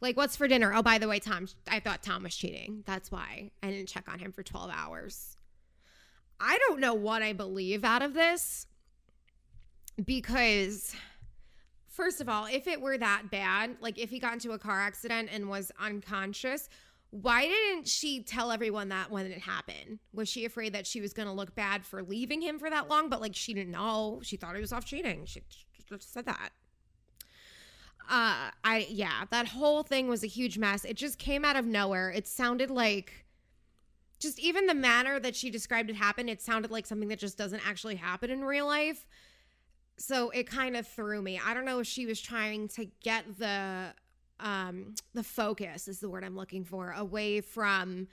Like, 0.00 0.16
what's 0.16 0.36
for 0.36 0.48
dinner? 0.48 0.72
Oh, 0.74 0.82
by 0.82 0.98
the 0.98 1.08
way, 1.08 1.18
Tom, 1.18 1.46
I 1.68 1.80
thought 1.80 2.02
Tom 2.02 2.22
was 2.22 2.34
cheating. 2.34 2.82
That's 2.86 3.12
why 3.12 3.50
I 3.62 3.70
didn't 3.70 3.88
check 3.88 4.10
on 4.10 4.18
him 4.18 4.32
for 4.32 4.42
12 4.42 4.70
hours. 4.74 5.36
I 6.40 6.58
don't 6.66 6.80
know 6.80 6.94
what 6.94 7.22
I 7.22 7.34
believe 7.34 7.84
out 7.84 8.00
of 8.00 8.14
this 8.14 8.66
because 10.02 10.94
first 11.86 12.22
of 12.22 12.30
all, 12.30 12.46
if 12.46 12.66
it 12.66 12.80
were 12.80 12.96
that 12.96 13.30
bad, 13.30 13.76
like 13.80 13.98
if 13.98 14.08
he 14.08 14.18
got 14.18 14.32
into 14.32 14.52
a 14.52 14.58
car 14.58 14.80
accident 14.80 15.28
and 15.30 15.50
was 15.50 15.70
unconscious, 15.78 16.70
why 17.10 17.46
didn't 17.46 17.88
she 17.88 18.22
tell 18.22 18.52
everyone 18.52 18.88
that 18.90 19.10
when 19.10 19.26
it 19.26 19.40
happened? 19.40 19.98
Was 20.12 20.28
she 20.28 20.44
afraid 20.44 20.74
that 20.74 20.86
she 20.86 21.00
was 21.00 21.12
going 21.12 21.26
to 21.26 21.34
look 21.34 21.54
bad 21.54 21.84
for 21.84 22.02
leaving 22.02 22.40
him 22.40 22.58
for 22.58 22.70
that 22.70 22.88
long? 22.88 23.08
But 23.08 23.20
like 23.20 23.34
she 23.34 23.52
didn't 23.52 23.72
know. 23.72 24.20
She 24.22 24.36
thought 24.36 24.54
he 24.54 24.60
was 24.60 24.72
off 24.72 24.84
cheating. 24.84 25.24
She 25.26 25.42
just 25.88 26.12
said 26.12 26.26
that. 26.26 26.50
Uh, 28.08 28.50
I 28.64 28.86
yeah, 28.88 29.24
that 29.30 29.48
whole 29.48 29.82
thing 29.82 30.08
was 30.08 30.24
a 30.24 30.28
huge 30.28 30.58
mess. 30.58 30.84
It 30.84 30.96
just 30.96 31.18
came 31.18 31.44
out 31.44 31.56
of 31.56 31.64
nowhere. 31.64 32.10
It 32.10 32.26
sounded 32.26 32.70
like 32.70 33.24
just 34.18 34.38
even 34.38 34.66
the 34.66 34.74
manner 34.74 35.18
that 35.20 35.34
she 35.34 35.50
described 35.50 35.90
it 35.90 35.96
happened, 35.96 36.28
it 36.28 36.42
sounded 36.42 36.70
like 36.70 36.86
something 36.86 37.08
that 37.08 37.18
just 37.18 37.38
doesn't 37.38 37.66
actually 37.66 37.96
happen 37.96 38.30
in 38.30 38.44
real 38.44 38.66
life 38.66 39.06
so 40.00 40.30
it 40.30 40.46
kind 40.46 40.76
of 40.76 40.86
threw 40.86 41.20
me. 41.20 41.38
I 41.44 41.52
don't 41.52 41.66
know 41.66 41.80
if 41.80 41.86
she 41.86 42.06
was 42.06 42.20
trying 42.20 42.68
to 42.68 42.86
get 43.02 43.38
the 43.38 43.92
um 44.40 44.94
the 45.14 45.22
focus 45.22 45.88
is 45.88 46.00
the 46.00 46.08
word 46.08 46.24
I'm 46.24 46.36
looking 46.36 46.64
for 46.64 46.92
away 46.92 47.40
from 47.40 48.08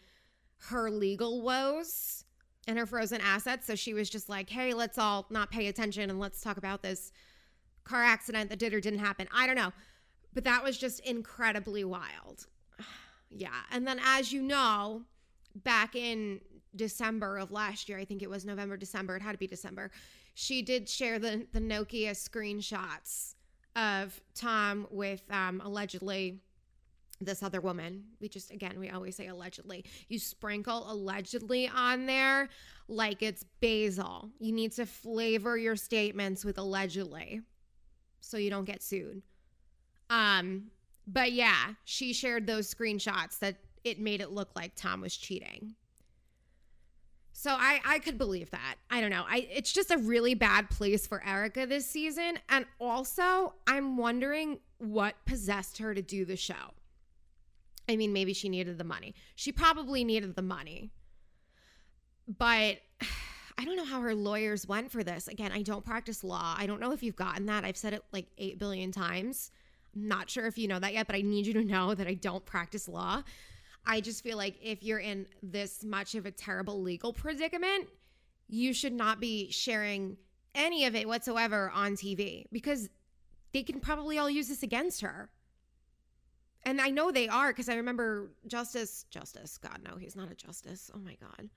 her 0.70 0.90
legal 0.90 1.42
woes 1.42 2.24
and 2.68 2.78
her 2.78 2.86
frozen 2.86 3.22
assets. 3.22 3.68
So 3.68 3.76
she 3.76 3.94
was 3.94 4.10
just 4.10 4.30
like, 4.30 4.50
"Hey, 4.50 4.74
let's 4.74 4.98
all 4.98 5.26
not 5.30 5.52
pay 5.52 5.68
attention 5.68 6.10
and 6.10 6.20
let's 6.20 6.42
talk 6.42 6.58
about 6.58 6.82
this 6.84 7.12
car 7.84 8.04
accident 8.04 8.50
that 8.50 8.60
did 8.60 8.74
or 8.74 8.82
didn't 8.82 9.00
happen." 9.00 9.28
I 9.34 9.48
don't 9.48 9.56
know. 9.56 9.74
But 10.34 10.44
that 10.44 10.64
was 10.64 10.78
just 10.78 11.00
incredibly 11.02 11.84
wild. 11.84 12.48
yeah. 13.30 13.62
And 13.72 13.88
then 13.88 14.00
as 14.04 14.32
you 14.32 14.42
know, 14.42 15.04
back 15.56 15.96
in 15.96 16.42
December 16.76 17.38
of 17.38 17.52
last 17.52 17.90
year, 17.90 17.98
I 17.98 18.06
think 18.06 18.22
it 18.22 18.30
was 18.30 18.46
November, 18.46 18.78
December, 18.78 19.16
it 19.16 19.22
had 19.22 19.32
to 19.32 19.38
be 19.38 19.48
December 19.48 19.90
she 20.40 20.62
did 20.62 20.88
share 20.88 21.18
the, 21.18 21.48
the 21.52 21.60
Nokia 21.60 22.12
screenshots 22.12 23.34
of 23.78 24.20
Tom 24.36 24.88
with 24.90 25.22
um, 25.32 25.62
allegedly 25.64 26.42
this 27.22 27.42
other 27.42 27.62
woman. 27.62 28.04
We 28.20 28.28
just, 28.28 28.52
again, 28.52 28.80
we 28.80 28.90
always 28.90 29.16
say 29.16 29.28
allegedly. 29.28 29.86
You 30.08 30.20
sprinkle 30.20 30.92
allegedly 30.92 31.68
on 31.68 32.06
there 32.06 32.50
like 32.88 33.24
it's 33.24 33.46
basil. 33.60 34.30
You 34.40 34.52
need 34.52 34.74
to 34.74 34.86
flavor 34.86 35.58
your 35.58 35.76
statements 35.76 36.44
with 36.44 36.58
allegedly 36.58 37.42
so 38.20 38.38
you 38.38 38.50
don't 38.50 38.66
get 38.66 38.84
sued. 38.84 39.22
Um, 40.10 40.72
but 41.08 41.32
yeah, 41.32 41.74
she 41.86 42.14
shared 42.14 42.46
those 42.46 42.74
screenshots 42.74 43.40
that 43.40 43.56
it 43.84 44.00
made 44.00 44.22
it 44.22 44.32
look 44.32 44.50
like 44.56 44.74
Tom 44.76 45.02
was 45.02 45.16
cheating. 45.16 45.76
So 47.40 47.52
I 47.52 47.80
I 47.86 48.00
could 48.00 48.18
believe 48.18 48.50
that. 48.50 48.78
I 48.90 49.00
don't 49.00 49.12
know. 49.12 49.24
I 49.30 49.48
it's 49.52 49.72
just 49.72 49.92
a 49.92 49.98
really 50.00 50.34
bad 50.34 50.72
place 50.72 51.06
for 51.06 51.24
Erika 51.24 51.68
this 51.68 51.86
season 51.86 52.40
and 52.50 52.66
also 52.80 53.54
I'm 53.68 53.96
wondering 53.96 54.58
what 54.80 55.24
possessed 55.28 55.78
her 55.78 55.94
to 55.94 56.02
do 56.02 56.26
the 56.26 56.36
show. 56.36 56.74
I 57.88 57.96
mean, 57.96 58.12
maybe 58.12 58.34
she 58.34 58.50
needed 58.50 58.80
the 58.80 58.84
money. 58.84 59.14
She 59.36 59.52
probably 59.52 60.04
needed 60.04 60.36
the 60.36 60.42
money. 60.42 60.90
But 62.28 62.80
I 63.60 63.66
don't 63.66 63.76
know 63.76 63.86
how 63.86 64.02
her 64.02 64.16
lawyers 64.16 64.68
went 64.68 64.92
for 64.92 65.04
this. 65.04 65.28
Again, 65.28 65.52
I 65.52 65.62
don't 65.62 65.86
practice 65.86 66.24
law. 66.24 66.56
I 66.58 66.66
don't 66.66 66.82
know 66.82 66.92
if 66.92 67.04
you've 67.04 67.16
gotten 67.16 67.46
that. 67.46 67.64
I've 67.64 67.78
said 67.78 67.94
it 67.94 68.04
like 68.12 68.26
8 68.40 68.58
billion 68.58 68.92
times. 68.92 69.52
I'm 69.96 70.08
not 70.08 70.32
sure 70.32 70.48
if 70.48 70.58
you 70.58 70.68
know 70.68 70.80
that 70.80 70.94
yet, 70.94 71.06
but 71.06 71.16
I 71.16 71.22
need 71.22 71.46
you 71.46 71.54
to 71.54 71.64
know 71.64 71.94
that 71.94 72.08
I 72.08 72.16
don't 72.16 72.44
practice 72.46 72.90
law. 72.90 73.22
I 73.88 74.02
just 74.02 74.22
feel 74.22 74.36
like 74.36 74.56
if 74.62 74.84
you're 74.84 75.00
in 75.00 75.26
this 75.42 75.84
much 75.84 76.14
of 76.14 76.26
a 76.26 76.32
terrible 76.32 76.82
legal 76.82 77.14
predicament, 77.14 77.88
you 78.50 78.74
should 78.74 78.92
not 78.92 79.22
be 79.22 79.50
sharing 79.50 80.18
any 80.54 80.86
of 80.86 80.94
it 80.94 81.08
whatsoever 81.08 81.72
on 81.74 81.94
TV 81.94 82.46
because 82.52 82.90
they 83.54 83.64
can 83.64 83.80
probably 83.80 84.18
all 84.18 84.30
use 84.30 84.50
this 84.50 84.62
against 84.62 85.02
her. 85.02 85.30
And 86.64 86.82
I 86.82 86.90
know 86.90 87.12
they 87.12 87.30
are 87.30 87.48
because 87.48 87.70
I 87.70 87.76
remember 87.76 88.32
Justice, 88.46 89.06
Justice, 89.10 89.58
God, 89.58 89.80
no, 89.86 89.96
he's 89.96 90.18
not 90.18 90.30
a 90.30 90.36
justice. 90.36 90.92
Oh 90.94 91.00
my 91.00 91.16
God. 91.22 91.50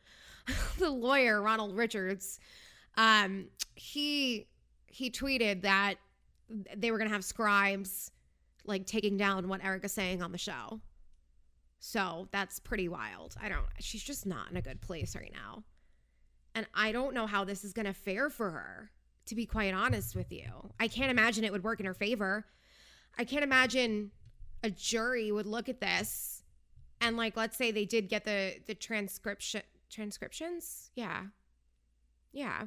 the 0.78 0.88
lawyer, 0.88 1.42
Ronald 1.42 1.76
Richards, 1.76 2.38
um, 2.96 3.46
he 3.74 4.46
he 4.86 5.10
tweeted 5.10 5.62
that 5.62 5.94
they 6.76 6.92
were 6.92 6.98
gonna 6.98 7.10
have 7.10 7.24
scribes 7.24 8.12
like 8.64 8.86
taking 8.86 9.16
down 9.16 9.48
what 9.48 9.64
Erika's 9.64 9.92
saying 9.92 10.22
on 10.22 10.30
the 10.30 10.38
show 10.38 10.80
So 11.80 12.28
that's 12.30 12.60
pretty 12.60 12.88
wild. 12.88 13.34
I 13.42 13.48
don't, 13.48 13.66
she's 13.78 14.02
just 14.02 14.26
not 14.26 14.50
in 14.50 14.56
a 14.56 14.62
good 14.62 14.80
place 14.80 15.16
right 15.16 15.32
now. 15.32 15.64
And 16.54 16.66
I 16.74 16.92
don't 16.92 17.14
know 17.14 17.26
how 17.26 17.44
this 17.44 17.64
is 17.64 17.72
going 17.72 17.86
to 17.86 17.94
fare 17.94 18.28
for 18.28 18.50
her, 18.50 18.90
to 19.26 19.34
be 19.34 19.46
quite 19.46 19.72
honest 19.72 20.14
with 20.14 20.30
you. 20.30 20.70
I 20.78 20.88
can't 20.88 21.10
imagine 21.10 21.44
it 21.44 21.52
would 21.52 21.64
work 21.64 21.80
in 21.80 21.86
her 21.86 21.94
favor. 21.94 22.44
I 23.18 23.24
can't 23.24 23.44
imagine 23.44 24.10
a 24.62 24.70
jury 24.70 25.32
would 25.32 25.46
look 25.46 25.68
at 25.68 25.80
this 25.80 26.42
and 27.00 27.16
like 27.16 27.36
let's 27.36 27.56
say 27.56 27.70
they 27.70 27.84
did 27.84 28.08
get 28.08 28.24
the 28.24 28.54
the 28.66 28.74
transcription 28.74 29.62
transcriptions 29.88 30.90
yeah 30.94 31.24
yeah 32.32 32.64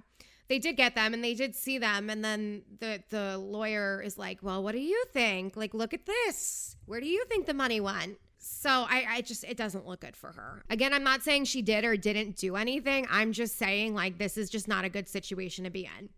they 0.49 0.59
did 0.59 0.75
get 0.75 0.95
them 0.95 1.13
and 1.13 1.23
they 1.23 1.33
did 1.33 1.55
see 1.55 1.77
them 1.77 2.09
and 2.09 2.23
then 2.23 2.63
the 2.79 3.01
the 3.09 3.37
lawyer 3.37 4.01
is 4.01 4.17
like 4.17 4.39
well 4.41 4.63
what 4.63 4.73
do 4.73 4.81
you 4.81 5.05
think 5.13 5.55
like 5.55 5.73
look 5.73 5.93
at 5.93 6.05
this 6.05 6.75
where 6.85 6.99
do 6.99 7.07
you 7.07 7.23
think 7.25 7.45
the 7.45 7.53
money 7.53 7.79
went 7.79 8.17
so 8.43 8.69
I, 8.69 9.05
I 9.09 9.21
just 9.21 9.43
it 9.43 9.57
doesn't 9.57 9.87
look 9.87 10.01
good 10.01 10.15
for 10.15 10.31
her 10.31 10.63
again 10.69 10.93
i'm 10.93 11.03
not 11.03 11.23
saying 11.23 11.45
she 11.45 11.61
did 11.61 11.85
or 11.85 11.95
didn't 11.95 12.35
do 12.35 12.55
anything 12.55 13.07
i'm 13.09 13.31
just 13.31 13.57
saying 13.57 13.93
like 13.93 14.17
this 14.17 14.37
is 14.37 14.49
just 14.49 14.67
not 14.67 14.85
a 14.85 14.89
good 14.89 15.07
situation 15.07 15.63
to 15.63 15.69
be 15.69 15.89
in 15.97 16.09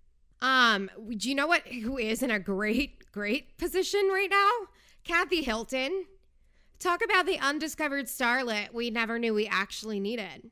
um 0.42 0.90
do 1.18 1.30
you 1.30 1.36
know 1.36 1.48
what 1.48 1.62
who 1.68 1.98
is 1.98 2.24
in 2.24 2.32
a 2.32 2.40
great 2.40 3.12
great 3.12 3.58
position 3.58 4.10
right 4.12 4.30
now 4.30 4.68
Kathy 5.06 5.44
Hilton. 5.44 6.06
Talk 6.80 7.02
about 7.06 7.28
the 7.28 7.40
undiscovered 7.40 8.08
starlet 8.08 8.74
we 8.74 8.90
never 8.90 9.18
knew 9.18 9.34
we 9.34 9.48
actually 9.48 10.00
needed. 10.00 10.50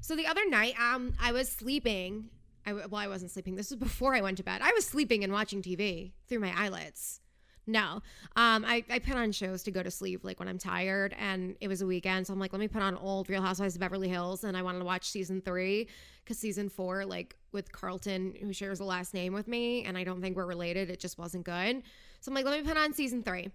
So 0.00 0.16
the 0.16 0.26
other 0.26 0.48
night, 0.48 0.74
um, 0.80 1.12
I 1.20 1.32
was 1.32 1.48
sleeping. 1.48 2.30
I, 2.66 2.72
well, 2.72 2.96
I 2.96 3.06
wasn't 3.06 3.30
sleeping. 3.30 3.54
This 3.54 3.70
was 3.70 3.78
before 3.78 4.14
I 4.14 4.22
went 4.22 4.38
to 4.38 4.42
bed. 4.42 4.62
I 4.62 4.72
was 4.72 4.86
sleeping 4.86 5.22
and 5.22 5.32
watching 5.32 5.62
TV 5.62 6.12
through 6.26 6.40
my 6.40 6.52
eyelids. 6.56 7.20
No, 7.66 8.02
um, 8.34 8.64
I, 8.66 8.84
I 8.90 8.98
put 8.98 9.14
on 9.14 9.30
shows 9.30 9.62
to 9.62 9.70
go 9.70 9.84
to 9.84 9.90
sleep 9.90 10.24
like 10.24 10.40
when 10.40 10.48
I'm 10.48 10.58
tired, 10.58 11.14
and 11.16 11.54
it 11.60 11.68
was 11.68 11.80
a 11.80 11.86
weekend, 11.86 12.26
so 12.26 12.32
I'm 12.32 12.40
like, 12.40 12.52
let 12.52 12.58
me 12.58 12.66
put 12.66 12.82
on 12.82 12.96
old 12.96 13.30
Real 13.30 13.40
Housewives 13.40 13.76
of 13.76 13.80
Beverly 13.80 14.08
Hills, 14.08 14.42
and 14.42 14.56
I 14.56 14.62
wanted 14.62 14.80
to 14.80 14.84
watch 14.84 15.08
season 15.08 15.40
three 15.40 15.88
because 16.24 16.38
season 16.38 16.68
four, 16.68 17.04
like 17.04 17.36
with 17.52 17.70
Carlton, 17.70 18.34
who 18.40 18.52
shares 18.52 18.80
a 18.80 18.84
last 18.84 19.14
name 19.14 19.32
with 19.32 19.46
me, 19.46 19.84
and 19.84 19.96
I 19.96 20.02
don't 20.02 20.20
think 20.20 20.36
we're 20.36 20.46
related, 20.46 20.90
it 20.90 20.98
just 20.98 21.18
wasn't 21.18 21.44
good. 21.44 21.82
So 22.20 22.30
I'm 22.30 22.34
like, 22.34 22.44
let 22.44 22.60
me 22.60 22.68
put 22.68 22.76
on 22.76 22.92
season 22.92 23.22
three. 23.22 23.48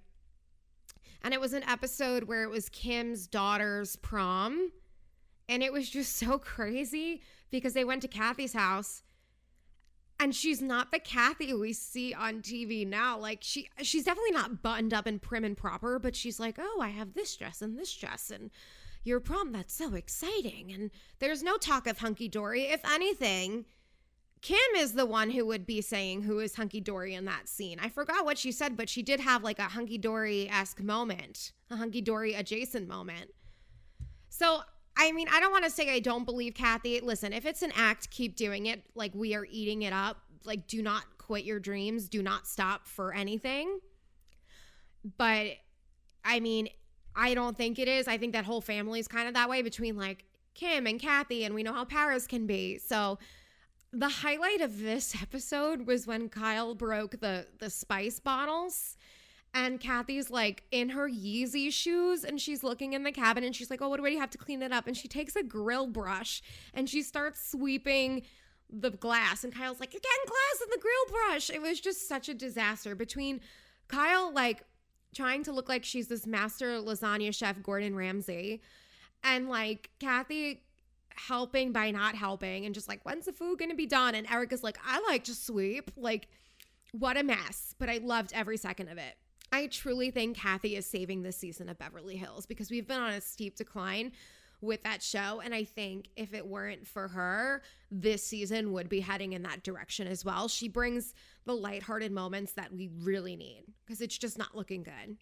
And 1.23 1.33
it 1.33 1.41
was 1.41 1.53
an 1.53 1.63
episode 1.63 2.23
where 2.23 2.43
it 2.43 2.49
was 2.49 2.69
Kim's 2.69 3.27
daughter's 3.27 3.95
prom. 3.97 4.71
And 5.49 5.63
it 5.63 5.73
was 5.73 5.89
just 5.89 6.15
so 6.17 6.37
crazy 6.37 7.21
because 7.51 7.73
they 7.73 7.83
went 7.83 8.01
to 8.03 8.07
Kathy's 8.07 8.53
house 8.53 9.03
and 10.19 10.35
she's 10.35 10.61
not 10.61 10.91
the 10.91 10.99
Kathy 10.99 11.53
we 11.53 11.73
see 11.73 12.13
on 12.13 12.41
TV 12.41 12.87
now. 12.87 13.17
Like 13.17 13.39
she 13.41 13.69
she's 13.81 14.05
definitely 14.05 14.31
not 14.31 14.61
buttoned 14.61 14.93
up 14.93 15.05
and 15.05 15.21
prim 15.21 15.43
and 15.43 15.57
proper, 15.57 15.99
but 15.99 16.15
she's 16.15 16.39
like, 16.39 16.57
"Oh, 16.59 16.79
I 16.81 16.89
have 16.89 17.13
this 17.13 17.35
dress 17.35 17.61
and 17.61 17.77
this 17.77 17.93
dress 17.95 18.31
and 18.31 18.49
your 19.03 19.19
prom 19.19 19.51
that's 19.51 19.73
so 19.73 19.93
exciting." 19.95 20.71
And 20.71 20.91
there's 21.19 21.43
no 21.43 21.57
talk 21.57 21.87
of 21.87 21.99
hunky 21.99 22.27
dory. 22.27 22.63
If 22.63 22.81
anything, 22.85 23.65
Kim 24.41 24.57
is 24.75 24.93
the 24.93 25.05
one 25.05 25.31
who 25.31 25.45
would 25.45 25.65
be 25.65 25.81
saying 25.81 26.23
who 26.23 26.39
is 26.39 26.55
hunky 26.55 26.79
dory 26.79 27.13
in 27.13 27.25
that 27.25 27.47
scene. 27.47 27.79
I 27.81 27.89
forgot 27.89 28.25
what 28.25 28.37
she 28.37 28.51
said, 28.51 28.77
but 28.77 28.89
she 28.89 29.01
did 29.01 29.19
have 29.19 29.43
like 29.43 29.59
a 29.59 29.63
hunky 29.63 29.97
dory 29.97 30.49
esque 30.49 30.81
moment, 30.81 31.51
a 31.69 31.75
hunky 31.75 32.01
dory 32.01 32.33
adjacent 32.33 32.87
moment. 32.87 33.31
So, 34.29 34.61
I 34.97 35.11
mean, 35.11 35.27
I 35.31 35.39
don't 35.39 35.51
want 35.51 35.63
to 35.63 35.69
say 35.69 35.93
I 35.93 35.99
don't 35.99 36.25
believe 36.25 36.55
Kathy. 36.55 36.99
Listen, 37.01 37.31
if 37.31 37.45
it's 37.45 37.61
an 37.61 37.71
act, 37.75 38.09
keep 38.09 38.35
doing 38.35 38.65
it. 38.65 38.83
Like 38.95 39.13
we 39.13 39.35
are 39.35 39.45
eating 39.49 39.83
it 39.83 39.93
up. 39.93 40.17
Like, 40.43 40.67
do 40.67 40.81
not 40.81 41.03
quit 41.17 41.45
your 41.45 41.59
dreams. 41.59 42.09
Do 42.09 42.23
not 42.23 42.47
stop 42.47 42.87
for 42.87 43.13
anything. 43.13 43.79
But 45.17 45.51
I 46.25 46.39
mean, 46.39 46.69
I 47.15 47.33
don't 47.33 47.55
think 47.55 47.79
it 47.79 47.87
is. 47.87 48.07
I 48.07 48.17
think 48.17 48.33
that 48.33 48.45
whole 48.45 48.61
family 48.61 48.99
is 48.99 49.07
kind 49.07 49.27
of 49.27 49.33
that 49.35 49.49
way 49.49 49.61
between 49.61 49.97
like 49.97 50.25
Kim 50.55 50.87
and 50.87 50.99
Kathy, 50.99 51.43
and 51.43 51.53
we 51.53 51.63
know 51.63 51.73
how 51.73 51.85
Paris 51.85 52.25
can 52.25 52.47
be. 52.47 52.79
So, 52.79 53.19
the 53.93 54.09
highlight 54.09 54.61
of 54.61 54.79
this 54.79 55.15
episode 55.21 55.85
was 55.85 56.07
when 56.07 56.29
Kyle 56.29 56.75
broke 56.75 57.19
the 57.19 57.47
the 57.59 57.69
spice 57.69 58.19
bottles 58.19 58.97
and 59.57 59.79
Kathy's 59.79 60.29
like 60.29 60.63
in 60.71 60.89
her 60.89 61.09
Yeezy 61.09 61.73
shoes 61.73 62.23
and 62.23 62.39
she's 62.39 62.63
looking 62.63 62.93
in 62.93 63.01
the 63.01 63.11
cabin 63.11 63.43
and 63.43 63.55
she's 63.55 63.71
like, 63.71 63.81
"Oh, 63.81 63.89
what 63.89 63.97
do 63.97 64.03
we 64.03 64.15
have 64.17 64.29
to 64.29 64.37
clean 64.37 64.61
it 64.61 64.71
up?" 64.71 64.85
And 64.85 64.95
she 64.95 65.07
takes 65.07 65.35
a 65.35 65.41
grill 65.41 65.87
brush 65.87 66.43
and 66.75 66.87
she 66.87 67.01
starts 67.01 67.51
sweeping 67.51 68.21
the 68.69 68.91
glass 68.91 69.43
and 69.43 69.51
Kyle's 69.53 69.79
like, 69.79 69.89
"Again, 69.89 70.01
glass 70.27 70.61
and 70.61 70.71
the 70.71 70.79
grill 70.79 71.19
brush." 71.19 71.49
It 71.49 71.61
was 71.61 71.79
just 71.79 72.07
such 72.07 72.29
a 72.29 72.35
disaster 72.35 72.93
between 72.93 73.41
Kyle 73.87 74.31
like 74.31 74.63
trying 75.15 75.41
to 75.45 75.51
look 75.51 75.67
like 75.67 75.83
she's 75.83 76.07
this 76.07 76.27
master 76.27 76.79
lasagna 76.79 77.33
chef 77.33 77.63
Gordon 77.63 77.95
Ramsay 77.95 78.61
and 79.23 79.49
like 79.49 79.89
Kathy 79.99 80.61
helping 81.15 81.71
by 81.71 81.89
not 81.89 82.13
helping 82.13 82.67
and 82.67 82.75
just 82.75 82.87
like, 82.87 83.03
when's 83.03 83.25
the 83.25 83.33
food 83.33 83.57
going 83.57 83.71
to 83.71 83.75
be 83.75 83.87
done? 83.87 84.13
And 84.13 84.29
Erika's 84.29 84.63
like, 84.63 84.77
I 84.85 85.01
like 85.09 85.23
to 85.23 85.33
sweep. 85.33 85.89
Like, 85.97 86.27
what 86.91 87.17
a 87.17 87.23
mess. 87.23 87.73
But 87.79 87.89
I 87.89 87.97
loved 87.97 88.33
every 88.35 88.57
second 88.57 88.89
of 88.89 88.99
it. 88.99 89.15
I 89.51 89.67
truly 89.67 90.11
think 90.11 90.37
Kathy 90.37 90.75
is 90.75 90.85
saving 90.85 91.23
this 91.23 91.37
season 91.37 91.69
of 91.69 91.79
Beverly 91.79 92.17
Hills 92.17 92.45
because 92.45 92.69
we've 92.69 92.87
been 92.87 92.99
on 92.99 93.11
a 93.11 93.21
steep 93.21 93.55
decline 93.55 94.11
with 94.61 94.83
that 94.83 95.01
show. 95.01 95.41
And 95.43 95.53
I 95.53 95.63
think 95.63 96.09
if 96.15 96.33
it 96.33 96.45
weren't 96.45 96.85
for 96.85 97.07
her, 97.07 97.61
this 97.91 98.23
season 98.23 98.73
would 98.73 98.89
be 98.89 98.99
heading 98.99 99.33
in 99.33 99.43
that 99.43 99.63
direction 99.63 100.07
as 100.07 100.25
well. 100.25 100.47
She 100.47 100.67
brings 100.67 101.13
the 101.45 101.53
lighthearted 101.53 102.11
moments 102.11 102.53
that 102.53 102.73
we 102.73 102.89
really 102.99 103.35
need 103.35 103.63
because 103.85 104.01
it's 104.01 104.17
just 104.17 104.37
not 104.37 104.55
looking 104.55 104.83
good. 104.83 105.17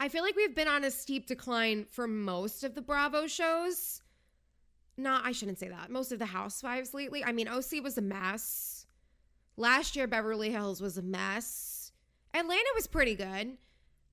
I 0.00 0.08
feel 0.08 0.22
like 0.22 0.36
we've 0.36 0.54
been 0.54 0.68
on 0.68 0.84
a 0.84 0.90
steep 0.90 1.26
decline 1.26 1.86
for 1.90 2.06
most 2.06 2.62
of 2.62 2.74
the 2.74 2.82
Bravo 2.82 3.26
shows 3.26 4.02
not 4.98 5.24
I 5.24 5.32
shouldn't 5.32 5.58
say 5.58 5.68
that. 5.68 5.90
Most 5.90 6.12
of 6.12 6.18
the 6.18 6.26
housewives 6.26 6.92
lately. 6.92 7.24
I 7.24 7.32
mean, 7.32 7.48
OC 7.48 7.82
was 7.82 7.96
a 7.96 8.02
mess. 8.02 8.86
Last 9.56 9.96
year 9.96 10.06
Beverly 10.06 10.50
Hills 10.50 10.80
was 10.80 10.98
a 10.98 11.02
mess. 11.02 11.77
Atlanta 12.38 12.68
was 12.74 12.86
pretty 12.86 13.14
good. 13.14 13.56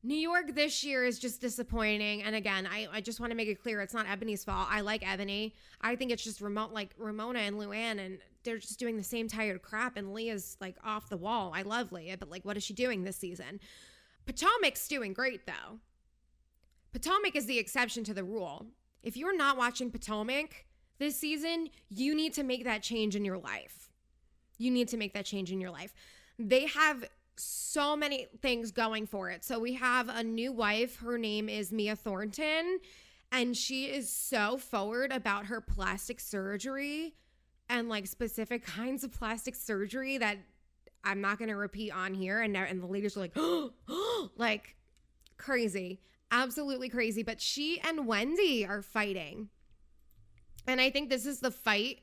New 0.04 0.16
York 0.16 0.54
this 0.54 0.84
year 0.84 1.04
is 1.04 1.20
just 1.20 1.42
disappointing. 1.42 2.24
And 2.24 2.36
again, 2.36 2.68
I, 2.72 2.88
I 2.92 3.02
just 3.02 3.20
want 3.20 3.32
to 3.32 3.36
make 3.36 3.48
it 3.48 3.62
clear 3.62 3.82
it's 3.82 3.94
not 3.94 4.06
Eboni's 4.06 4.44
fault. 4.44 4.68
I 4.70 4.82
like 4.82 5.02
Eboni. 5.02 5.54
I 5.82 5.96
think 5.96 6.12
it's 6.12 6.24
just 6.24 6.42
remote 6.42 6.72
like 6.72 6.92
Ramona 6.98 7.40
and 7.40 7.58
Luann 7.58 8.04
and 8.04 8.20
they're 8.44 8.58
just 8.58 8.80
doing 8.80 8.98
the 8.98 9.04
same 9.04 9.28
tired 9.28 9.62
crap 9.62 9.98
and 9.98 10.14
Leah's 10.14 10.58
like 10.60 10.78
off 10.84 11.10
the 11.10 11.18
wall. 11.18 11.52
I 11.56 11.64
love 11.64 11.92
Leah, 11.92 12.18
but 12.18 12.30
like 12.30 12.46
what 12.46 12.58
is 12.58 12.64
she 12.64 12.74
doing 12.74 13.04
this 13.04 13.18
season? 13.18 13.60
Potomac's 14.26 14.88
doing 14.88 15.14
great 15.14 15.46
though. 15.46 15.80
Potomac 16.94 17.36
is 17.36 17.46
the 17.46 17.60
exception 17.60 18.04
to 18.06 18.14
the 18.14 18.24
rule. 18.24 18.68
If 19.04 19.18
you're 19.18 19.36
not 19.36 19.58
watching 19.58 19.92
Potomac, 19.92 20.66
this 20.98 21.18
season, 21.18 21.70
you 21.90 22.16
need 22.16 22.34
to 22.34 22.44
make 22.44 22.64
that 22.64 22.82
change 22.82 23.16
in 23.16 23.26
your 23.26 23.38
life. 23.38 23.90
You 24.58 24.72
need 24.72 24.88
to 24.90 24.98
make 24.98 25.14
that 25.14 25.26
change 25.26 25.52
in 25.52 25.60
your 25.60 25.72
life. 25.72 25.94
They 26.40 26.66
have 26.68 27.06
so 27.38 27.96
many 27.96 28.28
things 28.42 28.72
going 28.72 29.08
for 29.08 29.30
it. 29.30 29.44
So 29.44 29.60
we 29.60 29.74
have 29.74 30.10
a 30.10 30.24
new 30.24 30.52
wife. 30.52 30.98
Her 30.98 31.18
name 31.18 31.50
is 31.50 31.72
Mia 31.72 31.96
Thornton, 31.96 32.80
and 33.32 33.56
she 33.56 33.86
is 33.86 34.10
so 34.10 34.58
forward 34.58 35.12
about 35.12 35.48
her 35.48 35.62
plastic 35.62 36.20
surgery 36.20 37.16
and 37.70 37.90
like 37.90 38.08
specific 38.08 38.66
kinds 38.66 39.04
of 39.04 39.12
plastic 39.12 39.56
surgery 39.56 40.18
that 40.18 40.38
I'm 41.04 41.22
not 41.22 41.38
going 41.38 41.50
to 41.50 41.56
repeat 41.56 41.92
on 41.92 42.14
here. 42.14 42.42
And, 42.42 42.56
and 42.56 42.82
the 42.82 42.88
ladies 42.88 43.18
are 43.18 43.22
like, 43.22 43.34
oh, 43.36 43.72
like 44.38 44.76
crazy, 45.38 46.02
absolutely 46.32 46.90
crazy. 46.90 47.24
But 47.24 47.42
she 47.42 47.80
and 47.82 48.08
Wendy 48.08 48.66
are 48.66 48.82
fighting 48.82 49.50
and 50.68 50.82
I 50.82 50.90
think 50.90 51.10
this 51.10 51.26
is 51.26 51.40
the 51.40 51.52
fight 51.52 52.00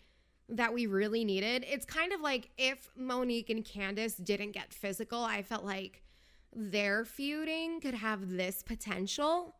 that 0.52 0.73
we 0.73 0.87
really 0.87 1.25
needed. 1.25 1.64
It's 1.68 1.85
kind 1.85 2.12
of 2.12 2.21
like 2.21 2.50
if 2.59 2.90
Monique 2.97 3.50
and 3.50 3.64
Candace 3.64 4.14
didn't 4.14 4.52
get 4.52 4.73
physical, 4.73 5.23
I 5.23 5.42
felt 5.42 5.64
like 5.64 6.02
their 6.54 7.04
feuding 7.04 7.80
could 7.80 7.94
have 7.94 8.30
this 8.30 8.62
potential. 8.62 9.54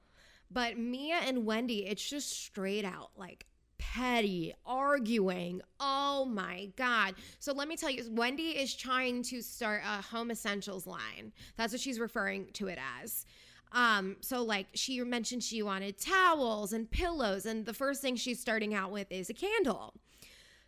But 0.51 0.77
Mia 0.79 1.17
and 1.17 1.47
Wendy, 1.47 1.87
it's 1.87 2.07
just 2.07 2.31
straight 2.31 2.85
out 2.85 3.11
like 3.17 3.47
petty 3.79 4.55
arguing. 4.67 5.63
Oh 5.81 6.27
my 6.27 6.71
God. 6.77 7.15
So 7.39 7.53
let 7.53 7.69
me 7.69 7.77
tell 7.77 7.91
you, 7.91 8.05
Wendy 8.11 8.51
is 8.51 8.75
trying 8.75 9.23
to 9.25 9.41
start 9.43 9.83
a 9.85 10.03
home 10.03 10.31
essentials 10.31 10.87
line. 10.87 11.33
That's 11.57 11.73
what 11.73 11.81
she's 11.81 11.99
referring 11.99 12.49
to 12.55 12.69
it 12.69 12.79
as. 13.01 13.25
Um, 13.73 14.17
so 14.21 14.43
like 14.43 14.67
she 14.75 15.01
mentioned 15.01 15.43
she 15.43 15.63
wanted 15.63 15.99
towels 15.99 16.75
and 16.75 16.91
pillows, 16.91 17.47
and 17.47 17.65
the 17.65 17.73
first 17.73 18.03
thing 18.03 18.17
she's 18.17 18.39
starting 18.39 18.75
out 18.75 18.93
with 18.93 19.11
is 19.11 19.31
a 19.31 19.35
candle. 19.35 19.95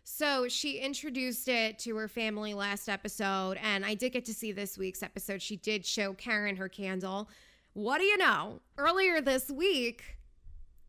So 0.07 0.47
she 0.47 0.77
introduced 0.77 1.47
it 1.47 1.79
to 1.79 1.95
her 1.95 2.07
family 2.07 2.53
last 2.53 2.87
episode, 2.87 3.57
and 3.61 3.83
I 3.83 3.95
did 3.95 4.11
get 4.13 4.23
to 4.25 4.35
see 4.35 4.51
this 4.51 4.77
week's 4.77 5.01
episode. 5.01 5.41
She 5.41 5.55
did 5.55 5.83
show 5.83 6.13
Karen 6.13 6.57
her 6.57 6.69
candle. 6.69 7.27
What 7.73 7.97
do 7.97 8.03
you 8.03 8.15
know? 8.15 8.61
Earlier 8.77 9.19
this 9.19 9.49
week, 9.49 10.17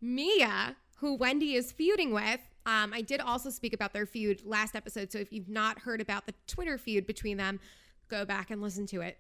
Mia, 0.02 0.76
who 0.98 1.14
Wendy 1.14 1.54
is 1.54 1.72
feuding 1.72 2.12
with, 2.12 2.40
um, 2.66 2.92
I 2.92 3.00
did 3.00 3.22
also 3.22 3.48
speak 3.48 3.72
about 3.72 3.94
their 3.94 4.04
feud 4.04 4.42
last 4.44 4.76
episode. 4.76 5.10
So 5.10 5.18
if 5.18 5.32
you've 5.32 5.48
not 5.48 5.78
heard 5.78 6.02
about 6.02 6.26
the 6.26 6.34
Twitter 6.46 6.76
feud 6.76 7.06
between 7.06 7.38
them, 7.38 7.58
go 8.08 8.26
back 8.26 8.50
and 8.50 8.60
listen 8.60 8.84
to 8.88 9.00
it. 9.00 9.16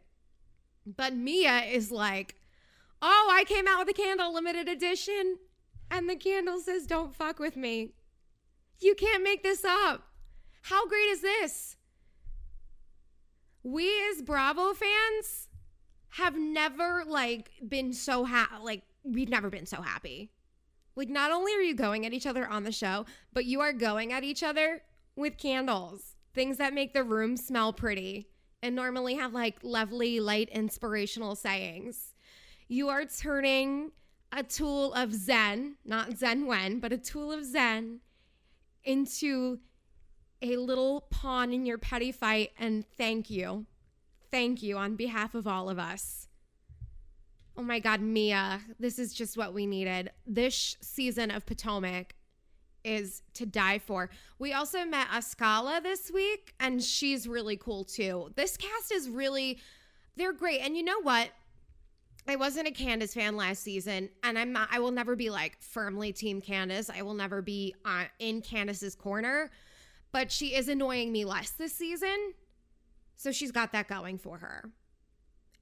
But 0.84 1.14
Mia 1.14 1.60
is 1.60 1.90
like, 1.90 2.34
Oh, 3.00 3.30
I 3.32 3.44
came 3.44 3.66
out 3.66 3.78
with 3.78 3.88
a 3.88 4.02
candle 4.02 4.34
limited 4.34 4.68
edition, 4.68 5.38
and 5.90 6.06
the 6.06 6.16
candle 6.16 6.60
says, 6.60 6.86
Don't 6.86 7.14
fuck 7.14 7.38
with 7.38 7.56
me. 7.56 7.94
You 8.80 8.94
can't 8.94 9.22
make 9.22 9.42
this 9.42 9.64
up. 9.64 10.02
How 10.62 10.86
great 10.86 11.08
is 11.10 11.20
this? 11.20 11.76
We 13.62 13.90
as 14.10 14.22
Bravo 14.22 14.74
fans 14.74 15.48
have 16.10 16.36
never 16.36 17.04
like 17.06 17.50
been 17.68 17.92
so 17.92 18.24
happy 18.24 18.54
like 18.62 18.82
we've 19.02 19.28
never 19.28 19.50
been 19.50 19.66
so 19.66 19.82
happy. 19.82 20.30
Like 20.94 21.08
not 21.08 21.30
only 21.30 21.52
are 21.52 21.62
you 21.62 21.74
going 21.74 22.06
at 22.06 22.12
each 22.12 22.26
other 22.26 22.46
on 22.46 22.64
the 22.64 22.72
show, 22.72 23.06
but 23.32 23.44
you 23.44 23.60
are 23.60 23.72
going 23.72 24.12
at 24.12 24.24
each 24.24 24.42
other 24.42 24.82
with 25.14 25.38
candles, 25.38 26.16
things 26.34 26.56
that 26.58 26.74
make 26.74 26.92
the 26.92 27.04
room 27.04 27.36
smell 27.36 27.72
pretty 27.72 28.28
and 28.62 28.74
normally 28.74 29.14
have 29.14 29.32
like 29.32 29.58
lovely 29.62 30.20
light 30.20 30.48
inspirational 30.50 31.36
sayings. 31.36 32.14
You 32.68 32.88
are 32.88 33.04
turning 33.04 33.92
a 34.32 34.42
tool 34.42 34.92
of 34.94 35.12
zen, 35.12 35.76
not 35.84 36.16
zen 36.16 36.46
when, 36.46 36.80
but 36.80 36.92
a 36.92 36.98
tool 36.98 37.30
of 37.30 37.44
zen 37.44 38.00
into 38.86 39.58
a 40.40 40.56
little 40.56 41.02
pawn 41.10 41.52
in 41.52 41.66
your 41.66 41.78
petty 41.78 42.12
fight 42.12 42.52
and 42.58 42.86
thank 42.96 43.28
you. 43.28 43.66
Thank 44.30 44.62
you 44.62 44.78
on 44.78 44.96
behalf 44.96 45.34
of 45.34 45.46
all 45.46 45.68
of 45.68 45.78
us. 45.78 46.28
Oh 47.56 47.62
my 47.62 47.78
God, 47.78 48.00
Mia, 48.00 48.60
this 48.78 48.98
is 48.98 49.14
just 49.14 49.36
what 49.36 49.54
we 49.54 49.66
needed. 49.66 50.10
This 50.26 50.76
season 50.80 51.30
of 51.30 51.46
Potomac 51.46 52.14
is 52.84 53.22
to 53.34 53.46
die 53.46 53.78
for. 53.78 54.10
We 54.38 54.52
also 54.52 54.84
met 54.84 55.08
Askale 55.08 55.82
this 55.82 56.10
week, 56.10 56.54
and 56.60 56.82
she's 56.82 57.26
really 57.26 57.56
cool 57.56 57.84
too. 57.84 58.30
This 58.36 58.56
cast 58.56 58.92
is 58.92 59.08
really, 59.08 59.58
they're 60.16 60.32
great. 60.32 60.60
And 60.60 60.76
you 60.76 60.84
know 60.84 61.00
what? 61.00 61.30
I 62.28 62.36
wasn't 62.36 62.66
a 62.66 62.72
Candace 62.72 63.14
fan 63.14 63.36
last 63.36 63.62
season, 63.62 64.08
and 64.24 64.38
I'm 64.38 64.52
not, 64.52 64.68
I 64.72 64.80
will 64.80 64.90
never 64.90 65.14
be 65.14 65.30
like 65.30 65.56
firmly 65.60 66.12
Team 66.12 66.40
Candace. 66.40 66.90
I 66.90 67.02
will 67.02 67.14
never 67.14 67.40
be 67.40 67.74
uh, 67.84 68.04
in 68.18 68.42
Candace's 68.42 68.96
corner, 68.96 69.50
but 70.12 70.32
she 70.32 70.54
is 70.54 70.68
annoying 70.68 71.12
me 71.12 71.24
less 71.24 71.50
this 71.50 71.72
season. 71.72 72.34
So 73.14 73.30
she's 73.30 73.52
got 73.52 73.72
that 73.72 73.88
going 73.88 74.18
for 74.18 74.38
her. 74.38 74.70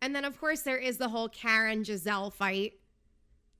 And 0.01 0.15
then, 0.15 0.25
of 0.25 0.41
course, 0.41 0.63
there 0.63 0.79
is 0.79 0.97
the 0.99 1.09
whole 1.09 1.29
Karen 1.29 1.83
Gizelle 1.85 2.33
fight. 2.33 2.75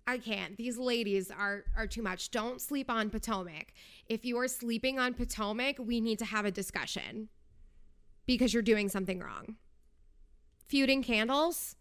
I 0.07 0.19
can't. 0.19 0.57
These 0.57 0.77
ladies 0.77 1.31
are 1.31 1.65
are 1.77 1.87
too 1.87 2.03
much. 2.03 2.31
Don't 2.31 2.61
sleep 2.61 2.91
on 2.91 3.09
Potomac. 3.09 3.73
If 4.07 4.25
you 4.25 4.37
are 4.39 4.49
sleeping 4.49 4.99
on 4.99 5.15
Potomac, 5.15 5.77
we 5.79 6.01
need 6.01 6.19
to 6.19 6.27
have 6.27 6.45
a 6.45 6.51
discussion 6.51 7.29
because 8.27 8.53
you're 8.53 8.63
doing 8.63 8.89
something 8.89 9.21
wrong. 9.21 9.57
Feuding 10.67 11.03
candles? 11.03 11.77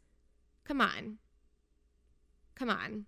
Come 0.65 0.81
on. 0.81 1.17
Come 2.55 2.69
on. 2.69 3.05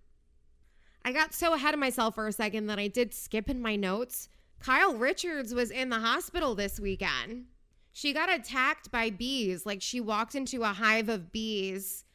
I 1.03 1.11
got 1.11 1.33
so 1.33 1.53
ahead 1.53 1.73
of 1.73 1.79
myself 1.79 2.15
for 2.15 2.27
a 2.27 2.31
second 2.31 2.67
that 2.67 2.79
I 2.79 2.87
did 2.87 3.13
skip 3.13 3.49
in 3.49 3.61
my 3.61 3.75
notes. 3.75 4.27
Kyle 4.59 4.95
Richards 4.95 5.53
was 5.53 5.69
in 5.69 5.89
the 5.89 5.99
hospital 5.99 6.55
this 6.55 6.79
weekend. 6.79 7.45
She 7.93 8.11
got 8.11 8.33
attacked 8.33 8.91
by 8.91 9.09
bees. 9.09 9.65
Like 9.65 9.81
she 9.81 10.01
walked 10.01 10.35
into 10.35 10.63
a 10.63 10.67
hive 10.67 11.07
of 11.09 11.31
bees 11.31 12.05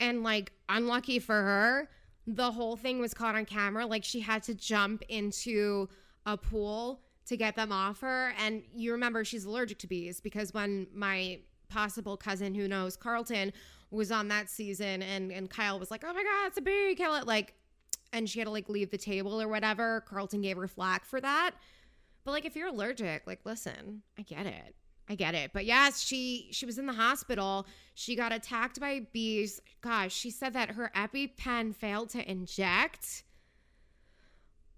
and 0.00 0.22
like 0.22 0.52
unlucky 0.68 1.18
for 1.18 1.34
her, 1.34 1.88
the 2.26 2.50
whole 2.50 2.76
thing 2.76 3.00
was 3.00 3.14
caught 3.14 3.36
on 3.36 3.44
camera. 3.44 3.86
Like 3.86 4.04
she 4.04 4.20
had 4.20 4.42
to 4.44 4.54
jump 4.54 5.02
into 5.08 5.88
a 6.24 6.36
pool 6.36 7.02
to 7.26 7.36
get 7.36 7.56
them 7.56 7.72
off 7.72 8.00
her. 8.00 8.32
And 8.38 8.62
you 8.74 8.92
remember 8.92 9.24
she's 9.24 9.44
allergic 9.44 9.78
to 9.80 9.86
bees 9.86 10.20
because 10.20 10.52
when 10.52 10.86
my 10.94 11.40
possible 11.68 12.16
cousin 12.16 12.54
who 12.54 12.68
knows 12.68 12.96
Carlton 12.96 13.52
was 13.90 14.10
on 14.10 14.28
that 14.28 14.50
season 14.50 15.02
and 15.02 15.32
and 15.32 15.48
Kyle 15.48 15.78
was 15.78 15.90
like, 15.90 16.04
"Oh 16.06 16.12
my 16.12 16.22
god, 16.22 16.46
it's 16.46 16.58
a 16.58 16.62
bee, 16.62 16.94
kill 16.96 17.14
it." 17.14 17.26
Like 17.26 17.54
and 18.12 18.28
she 18.28 18.38
had 18.38 18.46
to 18.46 18.50
like 18.50 18.68
leave 18.68 18.90
the 18.90 18.98
table 18.98 19.40
or 19.40 19.48
whatever. 19.48 20.02
Carlton 20.08 20.40
gave 20.40 20.56
her 20.56 20.68
flack 20.68 21.04
for 21.04 21.20
that. 21.20 21.52
But 22.24 22.32
like 22.32 22.44
if 22.44 22.56
you're 22.56 22.68
allergic, 22.68 23.26
like 23.26 23.40
listen, 23.44 24.02
I 24.18 24.22
get 24.22 24.46
it. 24.46 24.74
I 25.08 25.14
get 25.14 25.34
it. 25.34 25.52
But 25.52 25.64
yes, 25.64 26.00
she 26.00 26.48
she 26.50 26.66
was 26.66 26.78
in 26.78 26.86
the 26.86 26.92
hospital. 26.92 27.66
She 27.94 28.16
got 28.16 28.32
attacked 28.32 28.80
by 28.80 29.06
bees. 29.12 29.60
Gosh, 29.80 30.14
she 30.14 30.30
said 30.30 30.52
that 30.54 30.70
her 30.70 30.90
EpiPen 30.96 31.74
failed 31.74 32.10
to 32.10 32.28
inject. 32.28 33.22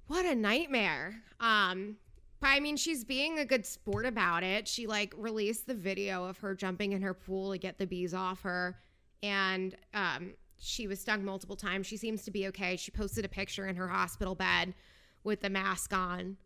What 0.07 0.27
a 0.27 0.35
nightmare. 0.35 1.23
Um 1.41 1.97
but 2.41 2.49
I 2.49 2.61
mean, 2.61 2.77
she's 2.77 3.05
being 3.05 3.39
a 3.39 3.45
good 3.45 3.67
sport 3.67 4.07
about 4.07 4.45
it. 4.45 4.69
She 4.69 4.87
like 4.87 5.13
released 5.17 5.67
the 5.67 5.75
video 5.75 6.25
of 6.25 6.39
her 6.39 6.55
jumping 6.55 6.93
in 6.93 7.03
her 7.03 7.15
pool 7.15 7.53
to 7.53 7.59
get 7.59 7.79
the 7.79 7.87
bees 7.87 8.15
off 8.15 8.43
her 8.43 8.77
and 9.23 9.77
um 9.95 10.35
she 10.61 10.87
was 10.87 11.01
stung 11.01 11.25
multiple 11.25 11.57
times. 11.57 11.87
She 11.87 11.97
seems 11.97 12.23
to 12.25 12.31
be 12.31 12.49
okay. 12.49 12.77
She 12.77 12.91
posted 12.91 13.25
a 13.25 13.29
picture 13.29 13.67
in 13.67 13.77
her 13.77 13.89
hospital 13.89 14.35
bed 14.35 14.75
with 15.23 15.41
the 15.41 15.51
mask 15.51 15.93
on. 15.93 16.37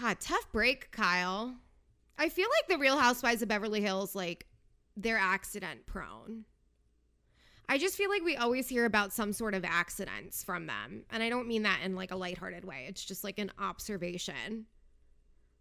God, 0.00 0.20
tough 0.20 0.50
break, 0.52 0.90
Kyle. 0.92 1.56
I 2.18 2.28
feel 2.28 2.48
like 2.48 2.68
the 2.68 2.78
Real 2.80 2.98
Housewives 2.98 3.42
of 3.42 3.48
Beverly 3.48 3.80
Hills, 3.80 4.14
like, 4.14 4.46
they're 4.96 5.18
accident 5.18 5.86
prone. 5.86 6.44
I 7.68 7.78
just 7.78 7.96
feel 7.96 8.08
like 8.08 8.22
we 8.22 8.36
always 8.36 8.68
hear 8.68 8.84
about 8.84 9.12
some 9.12 9.32
sort 9.32 9.54
of 9.54 9.64
accidents 9.64 10.44
from 10.44 10.66
them. 10.66 11.04
And 11.10 11.22
I 11.22 11.28
don't 11.28 11.48
mean 11.48 11.64
that 11.64 11.80
in 11.84 11.96
like 11.96 12.12
a 12.12 12.16
lighthearted 12.16 12.64
way. 12.64 12.86
It's 12.88 13.04
just 13.04 13.24
like 13.24 13.38
an 13.38 13.50
observation. 13.58 14.66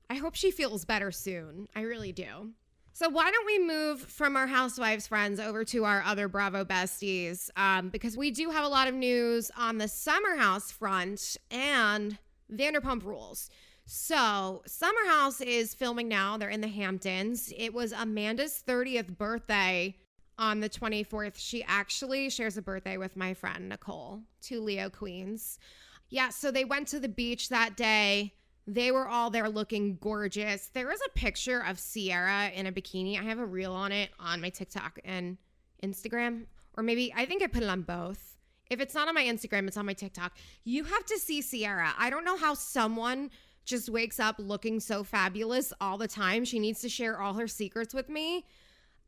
I 0.09 0.15
hope 0.15 0.35
she 0.35 0.51
feels 0.51 0.85
better 0.85 1.11
soon. 1.11 1.67
I 1.75 1.81
really 1.81 2.11
do. 2.11 2.51
So 2.95 3.09
why 3.09 3.29
don't 3.29 3.45
we 3.45 3.59
move 3.59 3.99
from 4.03 4.37
our 4.37 4.47
housewives 4.47 5.05
friends 5.07 5.37
over 5.37 5.65
to 5.65 5.83
our 5.83 6.01
other 6.03 6.29
Bravo 6.29 6.63
besties? 6.63 7.49
Um, 7.57 7.89
because 7.89 8.15
we 8.15 8.31
do 8.31 8.49
have 8.51 8.63
a 8.63 8.69
lot 8.69 8.87
of 8.87 8.93
news 8.93 9.51
on 9.57 9.79
the 9.79 9.89
Summer 9.89 10.37
House 10.37 10.71
front 10.71 11.35
and 11.51 12.17
Vanderpump 12.49 13.03
Rules. 13.03 13.49
So 13.85 14.63
Summer 14.65 15.05
House 15.07 15.41
is 15.41 15.73
filming 15.73 16.07
now. 16.07 16.37
They're 16.37 16.47
in 16.47 16.61
the 16.61 16.69
Hamptons. 16.69 17.51
It 17.57 17.73
was 17.73 17.91
Amanda's 17.91 18.63
30th 18.65 19.17
birthday 19.17 19.97
on 20.37 20.61
the 20.61 20.69
24th. 20.69 21.33
She 21.35 21.65
actually 21.65 22.29
shares 22.29 22.55
a 22.55 22.61
birthday 22.61 22.95
with 22.95 23.17
my 23.17 23.33
friend 23.33 23.67
Nicole, 23.67 24.21
two 24.41 24.61
Leo 24.61 24.89
queens. 24.89 25.59
Yeah, 26.07 26.29
so 26.29 26.49
they 26.49 26.63
went 26.63 26.87
to 26.87 27.01
the 27.01 27.09
beach 27.09 27.49
that 27.49 27.75
day. 27.75 28.35
They 28.67 28.91
were 28.91 29.07
all 29.07 29.29
there 29.29 29.47
looking 29.47 29.97
gorgeous. 30.01 30.71
There 30.73 30.87
was 30.87 30.99
a 31.05 31.09
picture 31.09 31.63
of 31.63 31.79
Ciara 31.79 32.49
in 32.49 32.65
a 32.65 32.71
bikini. 32.71 33.19
I 33.19 33.23
have 33.23 33.39
a 33.39 33.45
reel 33.45 33.73
on 33.73 33.91
it 33.91 34.09
on 34.19 34.41
my 34.41 34.49
TikTok 34.49 34.99
and 35.05 35.37
Instagram, 35.83 36.45
or 36.75 36.83
maybe 36.83 37.13
I 37.15 37.25
think 37.25 37.43
I 37.43 37.47
put 37.47 37.63
it 37.63 37.69
on 37.69 37.83
both. 37.83 38.37
If 38.69 38.79
it's 38.79 38.95
not 38.95 39.07
on 39.07 39.13
my 39.13 39.23
Instagram, 39.23 39.67
it's 39.67 39.77
on 39.77 39.85
my 39.85 39.93
TikTok. 39.93 40.33
You 40.63 40.83
have 40.83 41.05
to 41.05 41.19
see 41.19 41.43
Ciara. 41.43 41.93
I 41.97 42.09
don't 42.09 42.25
know 42.25 42.37
how 42.37 42.55
someone 42.55 43.29
just 43.65 43.89
wakes 43.89 44.19
up 44.19 44.35
looking 44.39 44.79
so 44.79 45.03
fabulous 45.03 45.71
all 45.79 45.97
the 45.97 46.07
time. 46.07 46.45
She 46.45 46.59
needs 46.59 46.81
to 46.81 46.89
share 46.89 47.19
all 47.19 47.35
her 47.35 47.47
secrets 47.47 47.93
with 47.93 48.09
me. 48.09 48.45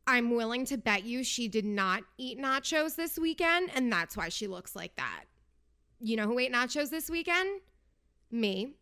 I'm 0.06 0.30
willing 0.30 0.64
to 0.66 0.78
bet 0.78 1.04
you 1.04 1.22
she 1.22 1.48
did 1.48 1.64
not 1.64 2.02
eat 2.16 2.38
nachos 2.38 2.96
this 2.96 3.18
weekend, 3.18 3.70
and 3.74 3.92
that's 3.92 4.16
why 4.16 4.28
she 4.30 4.46
looks 4.46 4.74
like 4.74 4.96
that. 4.96 5.24
You 6.00 6.16
know 6.16 6.26
who 6.26 6.38
ate 6.38 6.52
nachos 6.52 6.90
this 6.90 7.10
weekend? 7.10 7.60
Me. 8.30 8.74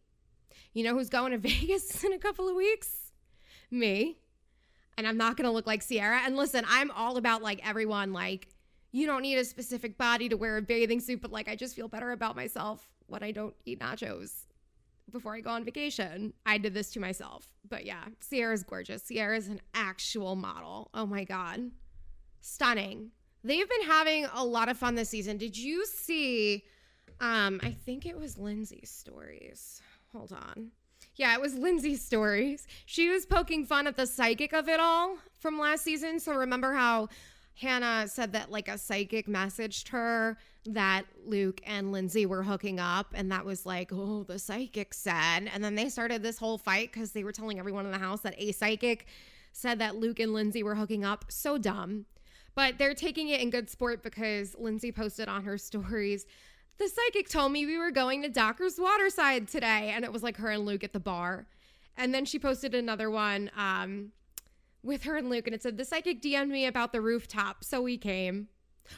You 0.73 0.85
know 0.85 0.95
who's 0.95 1.09
going 1.09 1.33
to 1.33 1.39
Vegas 1.49 2.05
in 2.05 2.13
a 2.13 2.19
couple 2.19 2.49
of 2.49 2.57
weeks? 2.57 3.13
Me. 3.71 4.19
And 4.99 5.07
I'm 5.07 5.17
not 5.17 5.37
going 5.37 5.45
to 5.47 5.51
look 5.51 5.67
like 5.67 5.87
Ciara. 5.87 6.21
And 6.25 6.37
listen, 6.37 6.65
I'm 6.69 6.91
all 6.91 7.17
about 7.17 7.43
like 7.43 7.67
everyone, 7.67 8.13
like, 8.13 8.49
you 8.93 9.07
don't 9.07 9.23
need 9.23 9.37
a 9.37 9.45
specific 9.45 9.99
body 9.99 10.29
to 10.31 10.37
wear 10.37 10.57
a 10.57 10.63
bathing 10.63 11.01
suit, 11.01 11.21
but 11.21 11.31
like, 11.31 11.49
I 11.49 11.57
just 11.57 11.77
feel 11.77 11.89
better 11.89 12.13
about 12.13 12.35
myself 12.35 12.89
when 13.07 13.23
I 13.23 13.31
don't 13.31 13.55
eat 13.67 13.81
nachos 13.81 14.47
before 15.13 15.35
I 15.35 15.41
go 15.41 15.51
on 15.51 15.65
vacation. 15.65 16.33
I 16.45 16.59
did 16.59 16.75
this 16.75 16.91
to 16.93 17.01
myself. 17.01 17.49
But 17.69 17.85
yeah, 17.85 18.05
Ciara's 18.29 18.63
gorgeous. 18.63 19.03
Ciara's 19.09 19.49
an 19.49 19.61
actual 19.75 20.37
model. 20.37 20.91
Oh 20.95 21.07
my 21.07 21.25
God. 21.25 21.71
Stunning. 22.41 23.11
They've 23.45 23.69
been 23.69 23.87
having 23.87 24.27
a 24.35 24.45
lot 24.45 24.69
of 24.69 24.77
fun 24.77 24.95
this 24.95 25.09
season. 25.09 25.37
Did 25.37 25.57
you 25.57 25.87
see? 25.87 26.65
Um, 27.21 27.61
I 27.63 27.71
think 27.71 28.07
it 28.07 28.19
was 28.19 28.39
Lindsay's 28.39 28.91
stories. 28.91 29.81
Hold 30.17 30.33
on. 30.33 30.71
Yeah, 31.17 31.35
it 31.35 31.41
was 31.41 31.55
Lindsay's 31.55 32.03
stories. 32.03 32.67
She 32.87 33.09
was 33.09 33.27
poking 33.27 33.65
fun 33.65 33.87
at 33.87 33.97
the 33.97 34.07
psychic 34.07 34.53
of 34.53 34.69
it 34.69 34.81
all 34.81 35.19
from 35.39 35.59
last 35.59 35.85
season. 35.85 36.21
So 36.21 36.35
remember 36.35 36.73
how 36.73 37.09
Hannah 37.55 38.09
said 38.09 38.33
that 38.33 38.51
like 38.51 38.69
a 38.69 38.79
psychic 38.79 39.27
messaged 39.27 39.89
her 39.89 40.39
that 40.67 41.05
Luke 41.25 41.61
and 41.67 41.93
Lindsay 41.93 42.27
were 42.27 42.43
hooking 42.43 42.81
up, 42.81 43.13
and 43.15 43.31
that 43.31 43.45
was 43.45 43.65
like, 43.65 43.91
oh, 43.93 44.25
the 44.25 44.39
psychic 44.39 44.93
said. 44.93 45.51
And 45.53 45.63
then 45.63 45.75
they 45.75 45.89
started 45.89 46.23
this 46.23 46.39
whole 46.39 46.59
fight 46.59 46.93
because 46.93 47.13
they 47.13 47.25
were 47.25 47.33
telling 47.33 47.59
everyone 47.59 47.87
in 47.87 47.93
the 47.93 47.99
house 47.99 48.21
that 48.23 48.35
a 48.39 48.53
psychic 48.53 49.07
said 49.53 49.79
that 49.79 49.97
Luke 49.97 50.19
and 50.19 50.33
Lindsay 50.33 50.63
were 50.63 50.75
hooking 50.75 51.05
up. 51.05 51.27
So 51.29 51.57
dumb. 51.57 52.07
But 52.55 52.79
they're 52.79 52.95
taking 52.95 53.29
it 53.29 53.41
in 53.41 53.51
good 53.51 53.69
sport 53.69 54.03
because 54.03 54.57
Lindsay 54.59 54.93
posted 54.93 55.29
on 55.29 55.45
her 55.45 55.59
stories. 55.59 56.27
The 56.79 56.89
psychic 56.89 57.29
told 57.29 57.53
me 57.53 57.65
we 57.65 57.79
were 57.79 57.91
going 57.91 58.23
to 58.23 58.29
Docker's 58.29 58.79
Waterside 58.79 59.49
today, 59.49 59.93
and 59.95 60.05
it 60.05 60.13
was 60.13 60.23
like 60.23 60.37
her 60.37 60.51
and 60.51 60.67
Luke 60.67 60.85
at 60.85 60.93
the 60.93 61.01
bar. 61.01 61.47
And 61.97 62.13
then 62.13 62.27
she 62.27 62.39
posted 62.39 62.75
another 62.75 63.11
one 63.11 63.51
um, 63.57 64.13
with 64.83 65.05
her 65.05 65.17
and 65.17 65.31
Luke, 65.31 65.47
and 65.47 65.55
it 65.55 65.63
said, 65.63 65.79
The 65.79 65.85
psychic 65.85 66.21
DM'd 66.21 66.51
me 66.51 66.67
about 66.67 66.93
the 66.93 67.01
rooftop, 67.01 67.65
so 67.65 67.81
we 67.81 67.97
came. 67.97 68.49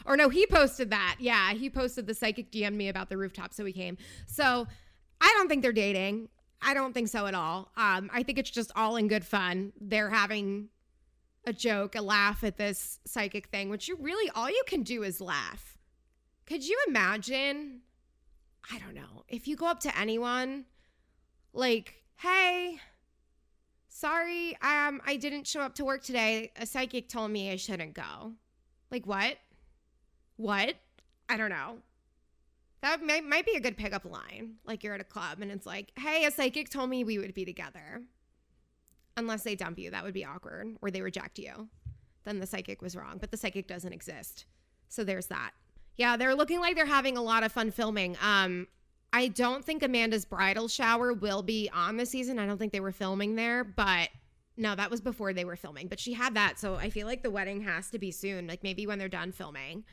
Or 0.05 0.17
no, 0.17 0.29
he 0.29 0.47
posted 0.47 0.91
that. 0.91 1.17
Yeah, 1.21 1.53
he 1.53 1.71
posted 1.71 2.07
the 2.07 2.15
psychic 2.15 2.51
DM'd 2.51 2.77
me 2.77 2.89
about 2.89 3.09
the 3.09 3.17
rooftop, 3.17 3.55
so 3.55 3.63
we 3.63 3.73
came. 3.73 3.97
So 4.27 4.67
I 5.21 5.35
don't 5.37 5.49
think 5.49 5.63
they're 5.63 5.73
dating. 5.73 6.29
I 6.61 6.75
don't 6.75 6.93
think 6.93 7.09
so 7.09 7.27
at 7.27 7.35
all. 7.35 7.71
Um, 7.77 8.11
I 8.13 8.25
think 8.25 8.39
it's 8.39 8.51
just 8.51 8.73
all 8.75 8.97
in 8.97 9.07
good 9.07 9.25
fun. 9.25 9.73
They're 9.81 10.11
having 10.11 10.69
a 11.47 11.53
joke, 11.53 11.95
a 11.95 12.03
laugh 12.03 12.43
at 12.43 12.57
this 12.57 12.99
psychic 13.07 13.47
thing, 13.47 13.71
which 13.71 13.89
you 13.89 13.97
really 14.01 14.31
all 14.35 14.51
you 14.51 14.63
can 14.67 14.83
do 14.83 15.05
is 15.05 15.21
laugh. 15.21 15.78
Could 16.49 16.67
you 16.67 16.79
imagine? 16.89 17.81
I 18.73 18.79
don't 18.79 18.95
know. 18.95 19.25
If 19.29 19.47
you 19.47 19.55
go 19.55 19.67
up 19.67 19.81
to 19.81 19.99
anyone, 19.99 20.65
like, 21.53 22.03
hey, 22.17 22.79
sorry, 23.89 24.57
um, 24.63 25.03
I 25.07 25.19
didn't 25.21 25.47
show 25.47 25.61
up 25.61 25.75
to 25.75 25.85
work 25.85 26.03
today. 26.03 26.51
A 26.57 26.65
psychic 26.65 27.11
told 27.11 27.33
me 27.33 27.53
I 27.53 27.57
shouldn't 27.57 27.93
go. 27.93 28.33
Like, 28.91 29.07
what? 29.07 29.37
What? 30.37 30.77
I 31.29 31.37
don't 31.37 31.51
know. 31.51 31.81
That 32.81 33.03
might, 33.03 33.25
might 33.25 33.45
be 33.45 33.57
a 33.57 33.61
good 33.61 33.77
pickup 33.77 34.07
line. 34.07 34.55
Like 34.65 34.83
you're 34.83 34.95
at 34.95 35.03
a 35.03 35.05
club 35.05 35.43
and 35.43 35.51
it's 35.51 35.67
like, 35.67 35.93
hey, 35.99 36.25
a 36.25 36.31
psychic 36.31 36.71
told 36.71 36.89
me 36.89 37.05
we 37.05 37.19
would 37.19 37.35
be 37.35 37.45
together. 37.45 38.01
Unless 39.19 39.43
they 39.43 39.55
dump 39.55 39.79
you, 39.79 39.91
that 39.91 40.03
would 40.03 40.15
be 40.15 40.25
awkward, 40.25 40.77
or 40.81 40.91
they 40.91 41.03
reject 41.03 41.39
you. 41.39 41.69
Then 42.25 42.39
the 42.39 42.47
psychic 42.47 42.81
was 42.81 42.97
wrong, 42.97 43.19
but 43.21 43.31
the 43.31 43.37
psychic 43.37 43.67
doesn't 43.67 43.93
exist. 43.93 44.47
So 44.89 45.05
there's 45.05 45.27
that. 45.27 45.51
Yeah, 45.99 46.17
they're 46.17 46.35
looking 46.35 46.61
like 46.61 46.77
they're 46.77 46.87
having 46.87 47.17
a 47.17 47.23
lot 47.23 47.43
of 47.43 47.53
fun 47.53 47.71
filming. 47.71 48.17
Um, 48.23 48.69
I 49.13 49.29
don't 49.29 49.65
think 49.65 49.83
Amanda's 49.83 50.25
bridal 50.25 50.69
shower 50.69 51.13
will 51.13 51.43
be 51.43 51.69
on 51.75 51.97
the 51.97 52.07
season. 52.07 52.39
I 52.39 52.47
don't 52.47 52.57
think 52.57 52.73
they 52.73 52.81
were 52.81 52.93
filming 52.93 53.35
there, 53.35 53.65
but 53.65 54.09
no, 54.57 54.75
that 54.75 54.91
was 54.91 55.01
before 55.01 55.33
they 55.33 55.45
were 55.45 55.57
filming. 55.57 55.89
But 55.89 55.99
she 55.99 56.13
had 56.13 56.35
that, 56.35 56.59
so 56.59 56.77
I 56.77 56.89
feel 56.91 57.07
like 57.07 57.23
the 57.23 57.31
wedding 57.31 57.63
has 57.63 57.91
to 57.91 57.99
be 57.99 58.13
soon, 58.13 58.47
like 58.47 58.63
maybe 58.63 58.87
when 58.87 58.99
they're 58.99 59.09
done 59.09 59.33
filming. 59.33 59.85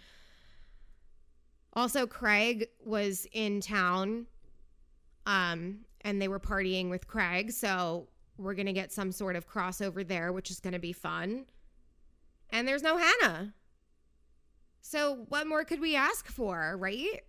Also, 1.74 2.06
Craig 2.06 2.68
was 2.84 3.28
in 3.34 3.60
town 3.60 4.28
um, 5.26 5.80
and 6.02 6.22
they 6.22 6.28
were 6.28 6.40
partying 6.40 6.90
with 6.90 7.08
Craig. 7.08 7.52
So 7.52 8.08
we're 8.38 8.54
to 8.68 8.74
get 8.74 8.92
some 8.92 9.12
sort 9.12 9.36
of 9.36 9.50
crossover 9.50 10.08
there, 10.08 10.32
which 10.32 10.52
is 10.52 10.60
to 10.74 10.80
be 10.80 10.94
fun. 10.94 11.46
And 12.52 12.68
there's 12.68 12.84
no 12.84 12.98
Hannah. 12.98 13.54
So 14.88 15.26
what 15.30 15.48
more 15.48 15.64
could 15.64 15.82
we 15.82 15.96
ask 15.96 16.28
for, 16.28 16.78
right? 16.78 17.24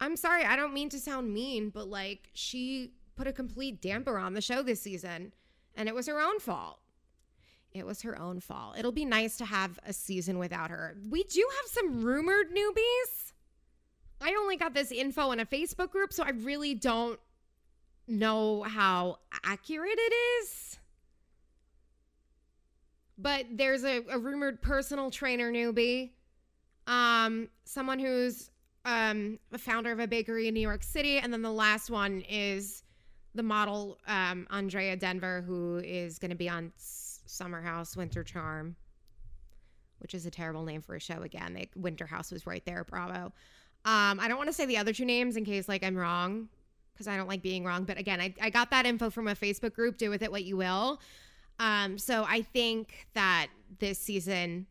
I'm 0.00 0.16
sorry, 0.16 0.42
I 0.42 0.56
don't 0.56 0.72
mean 0.72 0.88
to 0.88 0.98
sound 0.98 1.30
mean, 1.30 1.68
but 1.68 1.86
like 1.88 2.30
she 2.32 2.94
put 3.14 3.26
a 3.26 3.32
complete 3.32 3.82
damper 3.82 4.16
on 4.16 4.32
the 4.32 4.40
show 4.40 4.62
this 4.62 4.80
season, 4.80 5.34
and 5.74 5.86
it 5.86 5.94
was 5.94 6.06
her 6.06 6.18
own 6.18 6.40
fault. 6.40 6.78
It 7.72 7.84
was 7.84 8.00
her 8.00 8.18
own 8.18 8.40
fault. 8.40 8.78
It'll 8.78 8.90
be 8.90 9.04
nice 9.04 9.36
to 9.36 9.44
have 9.44 9.78
a 9.84 9.92
season 9.92 10.38
without 10.38 10.70
her. 10.70 10.96
We 11.10 11.24
do 11.24 11.46
have 11.60 11.70
some 11.70 12.02
rumored 12.02 12.56
newbies. 12.56 13.32
I 14.22 14.34
only 14.40 14.56
got 14.56 14.72
this 14.72 14.90
info 14.90 15.30
in 15.32 15.40
a 15.40 15.46
Facebook 15.46 15.90
group, 15.90 16.10
so 16.10 16.24
I 16.24 16.30
really 16.30 16.74
don't 16.74 17.20
know 18.08 18.62
how 18.62 19.18
accurate 19.44 19.98
it 19.98 20.14
is. 20.40 20.78
But 23.18 23.44
there's 23.52 23.84
a, 23.84 24.02
a 24.10 24.18
rumored 24.18 24.62
personal 24.62 25.10
trainer 25.10 25.52
newbie, 25.52 26.12
um, 26.86 27.48
someone 27.64 27.98
who's 27.98 28.50
um, 28.84 29.38
a 29.52 29.58
founder 29.58 29.92
of 29.92 30.00
a 30.00 30.06
bakery 30.06 30.48
in 30.48 30.54
New 30.54 30.60
York 30.60 30.82
City, 30.82 31.18
and 31.18 31.32
then 31.32 31.42
the 31.42 31.52
last 31.52 31.90
one 31.90 32.22
is 32.28 32.82
the 33.34 33.42
model 33.42 33.98
um, 34.06 34.46
Andrea 34.50 34.96
Denver, 34.96 35.42
who 35.46 35.78
is 35.78 36.18
going 36.18 36.30
to 36.30 36.36
be 36.36 36.48
on 36.48 36.72
Summer 36.76 37.62
House 37.62 37.96
Winter 37.96 38.22
Charm, 38.22 38.76
which 40.00 40.14
is 40.14 40.26
a 40.26 40.30
terrible 40.30 40.64
name 40.64 40.82
for 40.82 40.94
a 40.94 41.00
show. 41.00 41.22
Again, 41.22 41.54
they, 41.54 41.70
Winter 41.76 42.06
House 42.06 42.30
was 42.30 42.46
right 42.46 42.64
there. 42.64 42.84
Bravo. 42.84 43.32
Um, 43.84 44.20
I 44.20 44.28
don't 44.28 44.36
want 44.36 44.48
to 44.48 44.52
say 44.52 44.66
the 44.66 44.76
other 44.76 44.92
two 44.92 45.04
names 45.04 45.36
in 45.36 45.44
case 45.44 45.68
like 45.68 45.82
I'm 45.82 45.96
wrong 45.96 46.48
because 46.92 47.08
I 47.08 47.16
don't 47.16 47.28
like 47.28 47.42
being 47.42 47.64
wrong. 47.64 47.84
But 47.84 47.98
again, 47.98 48.20
I, 48.20 48.34
I 48.40 48.50
got 48.50 48.70
that 48.70 48.86
info 48.86 49.10
from 49.10 49.28
a 49.28 49.34
Facebook 49.34 49.72
group. 49.72 49.96
Do 49.96 50.10
with 50.10 50.22
it 50.22 50.30
what 50.30 50.44
you 50.44 50.56
will. 50.56 51.00
Um, 51.58 51.98
so 51.98 52.24
I 52.28 52.42
think 52.42 53.06
that 53.14 53.48
this 53.78 53.98
season 53.98 54.66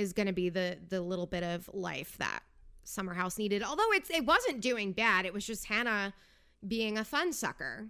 is 0.00 0.12
going 0.12 0.26
to 0.26 0.32
be 0.32 0.48
the 0.48 0.78
the 0.88 1.00
little 1.00 1.26
bit 1.26 1.42
of 1.42 1.70
life 1.72 2.16
that 2.18 2.40
Summer 2.84 3.14
House 3.14 3.38
needed. 3.38 3.62
Although 3.62 3.92
it's 3.92 4.10
it 4.10 4.24
wasn't 4.24 4.60
doing 4.60 4.92
bad. 4.92 5.26
It 5.26 5.32
was 5.32 5.46
just 5.46 5.66
Hannah 5.66 6.14
being 6.66 6.98
a 6.98 7.04
fun 7.04 7.32
sucker 7.32 7.88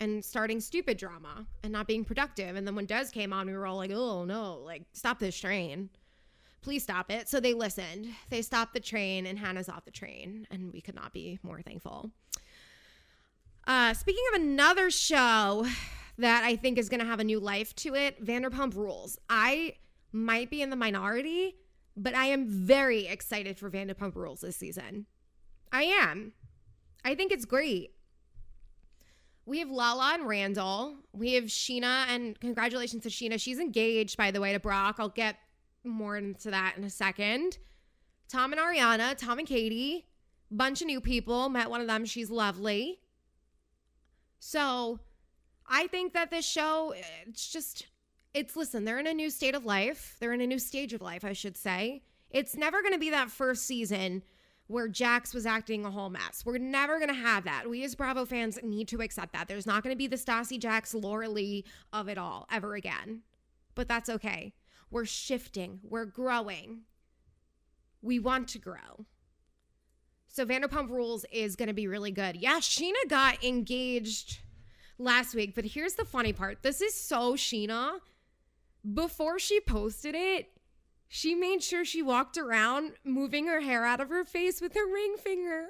and 0.00 0.24
starting 0.24 0.60
stupid 0.60 0.96
drama 0.96 1.46
and 1.62 1.72
not 1.72 1.86
being 1.86 2.04
productive. 2.04 2.56
And 2.56 2.66
then 2.66 2.74
when 2.74 2.86
Des 2.86 3.06
came 3.12 3.32
on, 3.32 3.46
we 3.46 3.52
were 3.52 3.66
all 3.66 3.76
like, 3.76 3.92
oh 3.92 4.24
no, 4.24 4.58
like 4.64 4.82
stop 4.92 5.18
this 5.18 5.38
train 5.38 5.90
please 6.62 6.82
stop 6.82 7.10
it. 7.10 7.28
So 7.28 7.40
they 7.40 7.52
listened. 7.52 8.06
They 8.30 8.40
stopped 8.40 8.72
the 8.72 8.80
train, 8.80 9.26
and 9.26 9.38
Hannah's 9.38 9.68
off 9.68 9.84
the 9.84 9.90
train, 9.90 10.46
and 10.50 10.72
we 10.72 10.80
could 10.80 10.94
not 10.94 11.12
be 11.12 11.38
more 11.42 11.60
thankful. 11.60 12.10
Uh, 13.66 13.94
speaking 13.94 14.24
of 14.32 14.40
another 14.40 14.90
show 14.90 15.66
that 16.18 16.44
I 16.44 16.56
think 16.56 16.78
is 16.78 16.88
going 16.88 17.00
to 17.00 17.06
have 17.06 17.20
a 17.20 17.24
new 17.24 17.40
life 17.40 17.74
to 17.76 17.94
it, 17.94 18.24
Vanderpump 18.24 18.74
Rules. 18.74 19.18
I 19.28 19.74
might 20.12 20.50
be 20.50 20.62
in 20.62 20.70
the 20.70 20.76
minority, 20.76 21.56
but 21.96 22.14
I 22.14 22.26
am 22.26 22.46
very 22.46 23.06
excited 23.06 23.58
for 23.58 23.70
Vanderpump 23.70 24.14
Rules 24.14 24.40
this 24.40 24.56
season. 24.56 25.06
I 25.72 25.84
am. 25.84 26.32
I 27.04 27.14
think 27.14 27.32
it's 27.32 27.44
great. 27.44 27.94
We 29.44 29.58
have 29.58 29.70
Lala 29.70 30.12
and 30.14 30.28
Randall. 30.28 30.98
We 31.12 31.32
have 31.34 31.44
Scheana, 31.44 32.06
and 32.08 32.38
congratulations 32.38 33.02
to 33.02 33.08
Scheana. 33.08 33.40
She's 33.40 33.58
engaged, 33.58 34.16
by 34.16 34.30
the 34.30 34.40
way, 34.40 34.52
to 34.52 34.60
Brock. 34.60 34.96
I'll 34.98 35.08
get 35.08 35.36
more 35.82 36.16
into 36.16 36.50
that 36.50 36.74
in 36.76 36.84
a 36.84 36.90
second. 36.90 37.58
Tom 38.28 38.52
and 38.52 38.60
Ariana, 38.60 39.16
Tom 39.16 39.38
and 39.38 39.48
Katie, 39.48 40.06
bunch 40.50 40.80
of 40.80 40.86
new 40.86 41.00
people. 41.00 41.48
Met 41.48 41.70
one 41.70 41.80
of 41.80 41.88
them. 41.88 42.04
She's 42.04 42.30
lovely. 42.30 43.00
So 44.38 45.00
I 45.66 45.88
think 45.88 46.12
that 46.12 46.30
this 46.30 46.46
show, 46.46 46.94
it's 47.26 47.48
just, 47.50 47.86
it's 48.34 48.56
listen, 48.56 48.84
they're 48.84 48.98
in 48.98 49.06
a 49.06 49.14
new 49.14 49.30
state 49.30 49.54
of 49.54 49.64
life. 49.64 50.16
They're 50.20 50.32
in 50.32 50.40
a 50.40 50.46
new 50.46 50.58
stage 50.58 50.92
of 50.92 51.02
life, 51.02 51.24
I 51.24 51.32
should 51.32 51.56
say. 51.56 52.02
It's 52.30 52.56
never 52.56 52.80
going 52.80 52.94
to 52.94 52.98
be 52.98 53.10
that 53.10 53.30
first 53.30 53.66
season 53.66 54.22
where 54.68 54.88
Jax 54.88 55.34
was 55.34 55.44
acting 55.44 55.84
a 55.84 55.90
whole 55.90 56.08
mess. 56.08 56.44
We're 56.46 56.56
never 56.58 56.98
going 56.98 57.10
to 57.10 57.14
have 57.14 57.44
that. 57.44 57.68
We 57.68 57.84
as 57.84 57.94
Bravo 57.94 58.24
fans 58.24 58.58
need 58.62 58.88
to 58.88 59.02
accept 59.02 59.34
that. 59.34 59.48
There's 59.48 59.66
not 59.66 59.82
going 59.82 59.92
to 59.92 59.98
be 59.98 60.06
the 60.06 60.16
Stassi 60.16 60.58
Jax, 60.58 60.94
Laura 60.94 61.28
Lee 61.28 61.64
of 61.92 62.08
it 62.08 62.16
all 62.16 62.46
ever 62.50 62.74
again. 62.74 63.20
But 63.74 63.88
that's 63.88 64.08
okay. 64.08 64.54
We're 64.90 65.04
shifting, 65.04 65.80
we're 65.82 66.04
growing. 66.04 66.82
We 68.00 68.18
want 68.18 68.48
to 68.48 68.58
grow. 68.58 69.06
So 70.28 70.46
Vanderpump 70.46 70.88
Rules 70.88 71.24
is 71.30 71.56
going 71.56 71.68
to 71.68 71.74
be 71.74 71.86
really 71.86 72.10
good. 72.10 72.36
Yeah, 72.36 72.58
Scheana 72.58 73.08
got 73.08 73.44
engaged 73.44 74.40
last 74.98 75.34
week, 75.34 75.54
but 75.54 75.64
here's 75.64 75.94
the 75.94 76.04
funny 76.04 76.32
part. 76.32 76.62
This 76.62 76.80
is 76.80 76.94
so 76.94 77.34
Scheana. 77.34 77.98
Before 78.90 79.38
she 79.38 79.60
posted 79.60 80.14
it, 80.14 80.50
she 81.08 81.34
made 81.34 81.62
sure 81.62 81.84
she 81.84 82.02
walked 82.02 82.38
around 82.38 82.92
moving 83.04 83.46
her 83.46 83.60
hair 83.60 83.84
out 83.84 84.00
of 84.00 84.08
her 84.08 84.24
face 84.24 84.60
with 84.60 84.74
her 84.74 84.92
ring 84.92 85.16
finger. 85.18 85.66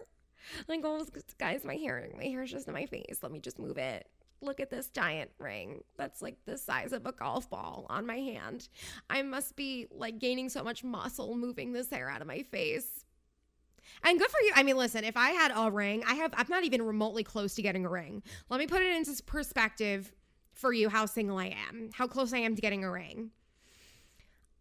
Like, 0.68 0.80
oh, 0.84 1.04
guys, 1.38 1.64
my 1.64 1.76
hair, 1.76 2.08
my 2.16 2.24
hair's 2.24 2.50
just 2.50 2.68
in 2.68 2.74
my 2.74 2.86
face. 2.86 3.18
Let 3.22 3.32
me 3.32 3.40
just 3.40 3.58
move 3.58 3.78
it 3.78 4.08
look 4.42 4.60
at 4.60 4.70
this 4.70 4.88
giant 4.88 5.30
ring 5.38 5.82
that's 5.96 6.20
like 6.20 6.36
the 6.44 6.58
size 6.58 6.92
of 6.92 7.06
a 7.06 7.12
golf 7.12 7.48
ball 7.48 7.86
on 7.88 8.06
my 8.06 8.16
hand. 8.16 8.68
I 9.08 9.22
must 9.22 9.56
be 9.56 9.86
like 9.90 10.18
gaining 10.18 10.48
so 10.48 10.62
much 10.62 10.84
muscle 10.84 11.34
moving 11.36 11.72
this 11.72 11.90
hair 11.90 12.10
out 12.10 12.20
of 12.20 12.26
my 12.26 12.42
face. 12.42 13.04
And 14.04 14.18
good 14.18 14.30
for 14.30 14.40
you. 14.40 14.52
I 14.54 14.62
mean, 14.62 14.76
listen, 14.76 15.04
if 15.04 15.16
I 15.16 15.30
had 15.30 15.52
a 15.54 15.70
ring, 15.70 16.02
I 16.06 16.14
have 16.14 16.34
I'm 16.36 16.46
not 16.48 16.64
even 16.64 16.82
remotely 16.82 17.22
close 17.22 17.54
to 17.54 17.62
getting 17.62 17.86
a 17.86 17.90
ring. 17.90 18.22
Let 18.48 18.58
me 18.58 18.66
put 18.66 18.82
it 18.82 18.94
into 18.94 19.22
perspective 19.22 20.12
for 20.54 20.72
you 20.72 20.88
how 20.88 21.06
single 21.06 21.38
I 21.38 21.54
am, 21.68 21.90
how 21.94 22.06
close 22.06 22.32
I 22.32 22.38
am 22.38 22.54
to 22.54 22.62
getting 22.62 22.84
a 22.84 22.90
ring. 22.90 23.30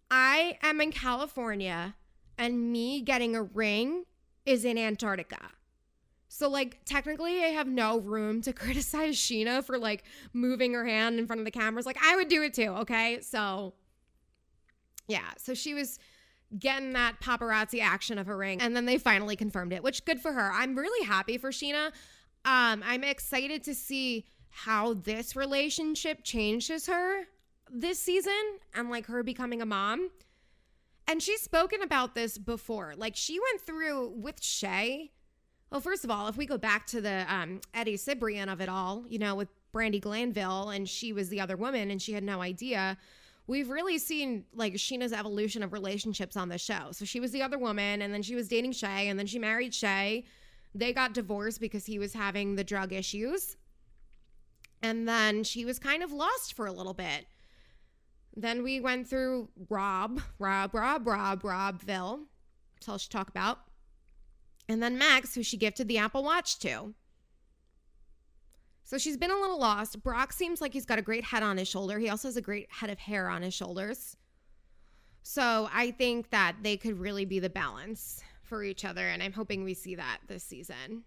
I 0.09 0.57
am 0.61 0.81
in 0.81 0.91
California 0.91 1.95
and 2.37 2.71
me 2.71 3.01
getting 3.01 3.35
a 3.35 3.43
ring 3.43 4.03
is 4.45 4.65
in 4.65 4.77
Antarctica. 4.77 5.51
So 6.27 6.49
like 6.49 6.79
technically 6.85 7.43
I 7.43 7.47
have 7.47 7.67
no 7.67 7.99
room 7.99 8.41
to 8.43 8.53
criticize 8.53 9.15
Scheana 9.15 9.63
for 9.63 9.77
like 9.77 10.03
moving 10.33 10.73
her 10.73 10.85
hand 10.85 11.19
in 11.19 11.27
front 11.27 11.39
of 11.39 11.45
the 11.45 11.51
cameras. 11.51 11.85
Like 11.85 11.97
I 12.03 12.15
would 12.15 12.27
do 12.27 12.41
it 12.43 12.53
too, 12.53 12.69
okay? 12.79 13.19
So 13.21 13.73
yeah, 15.07 15.31
so 15.37 15.53
she 15.53 15.73
was 15.73 15.99
getting 16.57 16.93
that 16.93 17.21
paparazzi 17.21 17.81
action 17.81 18.17
of 18.17 18.27
her 18.27 18.37
ring 18.37 18.61
and 18.61 18.75
then 18.75 18.85
they 18.85 18.97
finally 18.97 19.35
confirmed 19.35 19.71
it, 19.71 19.83
which 19.83 20.03
good 20.05 20.19
for 20.19 20.33
her. 20.33 20.51
I'm 20.53 20.75
really 20.75 21.05
happy 21.05 21.37
for 21.37 21.51
Scheana. 21.51 21.87
Um 22.43 22.83
I'm 22.85 23.03
excited 23.03 23.63
to 23.65 23.75
see 23.75 24.25
how 24.51 24.93
this 24.93 25.35
relationship 25.35 26.23
changes 26.23 26.87
her 26.87 27.23
this 27.69 27.99
season 27.99 28.59
and 28.73 28.89
like 28.89 29.07
her 29.07 29.23
becoming 29.23 29.61
a 29.61 29.65
mom. 29.65 30.09
And 31.07 31.21
she's 31.21 31.41
spoken 31.41 31.81
about 31.81 32.15
this 32.15 32.37
before. 32.37 32.93
Like 32.95 33.15
she 33.15 33.39
went 33.39 33.61
through 33.61 34.09
with 34.09 34.43
Shay 34.43 35.11
well, 35.71 35.79
first 35.79 36.03
of 36.03 36.11
all, 36.11 36.27
if 36.27 36.35
we 36.35 36.45
go 36.45 36.57
back 36.57 36.85
to 36.87 36.99
the 36.99 37.25
um, 37.33 37.61
Eddie 37.73 37.95
Cibrian 37.95 38.51
of 38.51 38.59
it 38.59 38.67
all, 38.67 39.05
you 39.07 39.17
know, 39.17 39.35
with 39.35 39.47
Brandi 39.73 40.01
Glanville, 40.01 40.69
and 40.69 40.87
she 40.87 41.13
was 41.13 41.29
the 41.29 41.39
other 41.39 41.55
woman, 41.55 41.89
and 41.91 42.01
she 42.01 42.11
had 42.11 42.25
no 42.25 42.41
idea. 42.41 42.97
we've 43.47 43.69
really 43.69 43.97
seen 43.97 44.45
like 44.53 44.73
Scheana's 44.73 45.13
evolution 45.13 45.63
of 45.63 45.71
relationships 45.71 46.35
on 46.35 46.49
the 46.49 46.57
show. 46.57 46.89
So 46.91 47.05
she 47.05 47.21
was 47.21 47.31
the 47.31 47.41
other 47.41 47.57
woman, 47.57 48.01
and 48.01 48.13
then 48.13 48.21
she 48.21 48.35
was 48.35 48.49
dating 48.49 48.73
Shay, 48.73 49.07
and 49.07 49.17
then 49.17 49.27
she 49.27 49.39
married 49.39 49.73
Shay. 49.73 50.25
They 50.75 50.91
got 50.91 51.13
divorced 51.13 51.61
because 51.61 51.85
he 51.85 51.99
was 51.99 52.13
having 52.13 52.55
the 52.55 52.63
drug 52.65 52.91
issues. 52.91 53.55
And 54.83 55.07
then 55.07 55.43
she 55.43 55.65
was 55.65 55.79
kind 55.79 56.01
of 56.03 56.11
lost 56.11 56.53
for 56.53 56.65
a 56.65 56.71
little 56.71 56.93
bit. 56.93 57.25
Then 58.35 58.63
we 58.63 58.79
went 58.79 59.07
through 59.07 59.49
Rob, 59.69 60.21
Rob, 60.39 60.73
Rob, 60.73 61.05
Rob, 61.05 61.43
Robville. 61.43 62.21
That's 62.75 62.89
all 62.89 62.97
she 62.97 63.09
talked 63.09 63.29
about. 63.29 63.59
And 64.69 64.81
then 64.81 64.97
Max, 64.97 65.35
who 65.35 65.43
she 65.43 65.57
gifted 65.57 65.87
the 65.87 65.97
Apple 65.97 66.23
Watch 66.23 66.57
to. 66.59 66.93
So 68.83 68.97
she's 68.97 69.17
been 69.17 69.31
a 69.31 69.39
little 69.39 69.59
lost. 69.59 70.01
Brock 70.03 70.33
seems 70.33 70.61
like 70.61 70.73
he's 70.73 70.85
got 70.85 70.99
a 70.99 71.01
great 71.01 71.23
head 71.23 71.43
on 71.43 71.57
his 71.57 71.67
shoulder. 71.67 71.99
He 71.99 72.09
also 72.09 72.27
has 72.27 72.37
a 72.37 72.41
great 72.41 72.71
head 72.71 72.89
of 72.89 72.99
hair 72.99 73.29
on 73.29 73.41
his 73.41 73.53
shoulders. 73.53 74.17
So 75.23 75.69
I 75.71 75.91
think 75.91 76.29
that 76.31 76.57
they 76.61 76.77
could 76.77 76.99
really 76.99 77.25
be 77.25 77.39
the 77.39 77.49
balance 77.49 78.21
for 78.43 78.63
each 78.63 78.83
other. 78.83 79.07
And 79.07 79.21
I'm 79.21 79.33
hoping 79.33 79.63
we 79.63 79.73
see 79.73 79.95
that 79.95 80.19
this 80.27 80.43
season. 80.43 81.03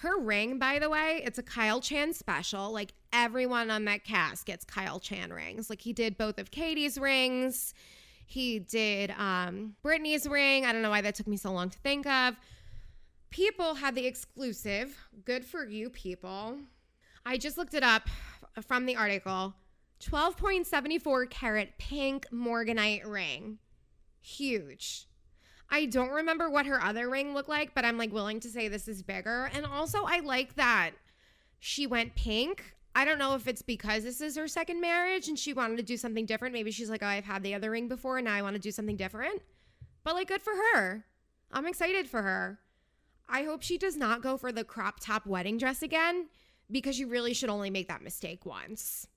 Her 0.00 0.18
ring, 0.18 0.58
by 0.58 0.78
the 0.78 0.90
way, 0.90 1.22
it's 1.24 1.38
a 1.38 1.42
Kyle 1.42 1.80
Chan 1.80 2.12
special. 2.12 2.70
Like 2.70 2.92
everyone 3.12 3.70
on 3.70 3.86
that 3.86 4.04
cast 4.04 4.44
gets 4.44 4.64
Kyle 4.64 5.00
Chan 5.00 5.32
rings. 5.32 5.70
Like 5.70 5.80
he 5.80 5.92
did 5.92 6.18
both 6.18 6.38
of 6.38 6.50
Katie's 6.50 6.98
rings. 6.98 7.72
He 8.26 8.58
did 8.58 9.12
um 9.12 9.74
Brittany's 9.82 10.28
ring. 10.28 10.66
I 10.66 10.72
don't 10.72 10.82
know 10.82 10.90
why 10.90 11.00
that 11.00 11.14
took 11.14 11.26
me 11.26 11.38
so 11.38 11.50
long 11.50 11.70
to 11.70 11.78
think 11.78 12.06
of. 12.06 12.36
People 13.30 13.74
had 13.74 13.94
the 13.94 14.06
exclusive. 14.06 14.98
Good 15.24 15.44
for 15.44 15.64
you, 15.64 15.88
people. 15.88 16.58
I 17.24 17.38
just 17.38 17.56
looked 17.56 17.74
it 17.74 17.82
up 17.82 18.02
from 18.66 18.86
the 18.86 18.96
article. 18.96 19.54
12.74 20.00 21.30
carat 21.30 21.70
pink 21.78 22.26
morganite 22.30 23.06
ring. 23.06 23.58
Huge. 24.20 25.06
I 25.70 25.86
don't 25.86 26.10
remember 26.10 26.48
what 26.48 26.66
her 26.66 26.80
other 26.80 27.10
ring 27.10 27.34
looked 27.34 27.48
like, 27.48 27.74
but 27.74 27.84
I'm 27.84 27.98
like 27.98 28.12
willing 28.12 28.40
to 28.40 28.48
say 28.48 28.68
this 28.68 28.88
is 28.88 29.02
bigger. 29.02 29.50
And 29.52 29.66
also, 29.66 30.04
I 30.04 30.20
like 30.20 30.54
that 30.54 30.92
she 31.58 31.86
went 31.86 32.14
pink. 32.14 32.74
I 32.94 33.04
don't 33.04 33.18
know 33.18 33.34
if 33.34 33.46
it's 33.46 33.62
because 33.62 34.04
this 34.04 34.20
is 34.20 34.36
her 34.36 34.48
second 34.48 34.80
marriage 34.80 35.28
and 35.28 35.38
she 35.38 35.52
wanted 35.52 35.76
to 35.76 35.82
do 35.82 35.96
something 35.96 36.26
different. 36.26 36.54
Maybe 36.54 36.70
she's 36.70 36.88
like, 36.88 37.02
oh, 37.02 37.06
I've 37.06 37.24
had 37.24 37.42
the 37.42 37.54
other 37.54 37.70
ring 37.70 37.88
before 37.88 38.18
and 38.18 38.26
now 38.26 38.34
I 38.34 38.42
want 38.42 38.54
to 38.54 38.60
do 38.60 38.70
something 38.70 38.96
different. 38.96 39.42
But 40.04 40.14
like, 40.14 40.28
good 40.28 40.42
for 40.42 40.52
her. 40.54 41.04
I'm 41.52 41.66
excited 41.66 42.08
for 42.08 42.22
her. 42.22 42.60
I 43.28 43.42
hope 43.42 43.62
she 43.62 43.76
does 43.76 43.96
not 43.96 44.22
go 44.22 44.36
for 44.36 44.52
the 44.52 44.64
crop 44.64 45.00
top 45.00 45.26
wedding 45.26 45.58
dress 45.58 45.82
again 45.82 46.28
because 46.70 46.98
you 46.98 47.08
really 47.08 47.34
should 47.34 47.50
only 47.50 47.70
make 47.70 47.88
that 47.88 48.02
mistake 48.02 48.46
once. 48.46 49.08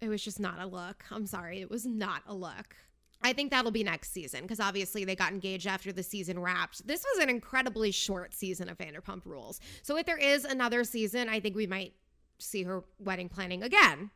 It 0.00 0.08
was 0.08 0.22
just 0.22 0.38
not 0.38 0.60
a 0.60 0.66
look. 0.66 1.04
I'm 1.10 1.26
sorry. 1.26 1.60
It 1.60 1.70
was 1.70 1.84
not 1.84 2.22
a 2.26 2.34
look. 2.34 2.76
I 3.24 3.32
think 3.32 3.50
that'll 3.50 3.70
be 3.70 3.82
next 3.82 4.12
season 4.12 4.42
because 4.42 4.60
obviously 4.60 5.06
they 5.06 5.16
got 5.16 5.32
engaged 5.32 5.66
after 5.66 5.92
the 5.92 6.02
season 6.02 6.38
wrapped. 6.38 6.86
This 6.86 7.02
was 7.02 7.22
an 7.22 7.30
incredibly 7.30 7.90
short 7.90 8.34
season 8.34 8.68
of 8.68 8.76
Vanderpump 8.76 9.24
Rules. 9.24 9.60
So 9.82 9.96
if 9.96 10.04
there 10.04 10.18
is 10.18 10.44
another 10.44 10.84
season, 10.84 11.30
I 11.30 11.40
think 11.40 11.56
we 11.56 11.66
might 11.66 11.94
see 12.38 12.64
her 12.64 12.84
wedding 12.98 13.30
planning 13.30 13.62
again. 13.62 14.10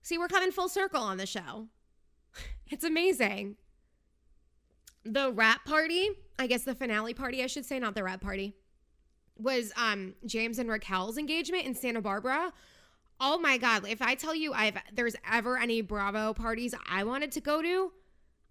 See, 0.00 0.16
we're 0.16 0.28
coming 0.28 0.50
full 0.50 0.70
circle 0.70 1.02
on 1.02 1.18
the 1.18 1.26
show. 1.26 1.68
It's 2.70 2.84
amazing. 2.84 3.56
The 5.04 5.30
wrap 5.30 5.66
party, 5.66 6.08
I 6.38 6.46
guess 6.46 6.62
the 6.62 6.74
finale 6.74 7.12
party, 7.12 7.42
I 7.42 7.46
should 7.46 7.66
say, 7.66 7.78
not 7.78 7.94
the 7.94 8.02
wrap 8.02 8.22
party, 8.22 8.54
was 9.36 9.72
um 9.76 10.14
James 10.24 10.58
and 10.58 10.70
Raquel's 10.70 11.18
engagement 11.18 11.66
in 11.66 11.74
Santa 11.74 12.00
Barbara. 12.00 12.50
Oh 13.20 13.36
my 13.38 13.58
god, 13.58 13.86
if 13.86 14.00
I 14.00 14.14
tell 14.14 14.34
you 14.34 14.54
I've 14.54 14.78
there's 14.94 15.16
ever 15.30 15.58
any 15.58 15.82
Bravo 15.82 16.32
parties 16.32 16.74
I 16.88 17.04
wanted 17.04 17.32
to 17.32 17.42
go 17.42 17.60
to, 17.60 17.92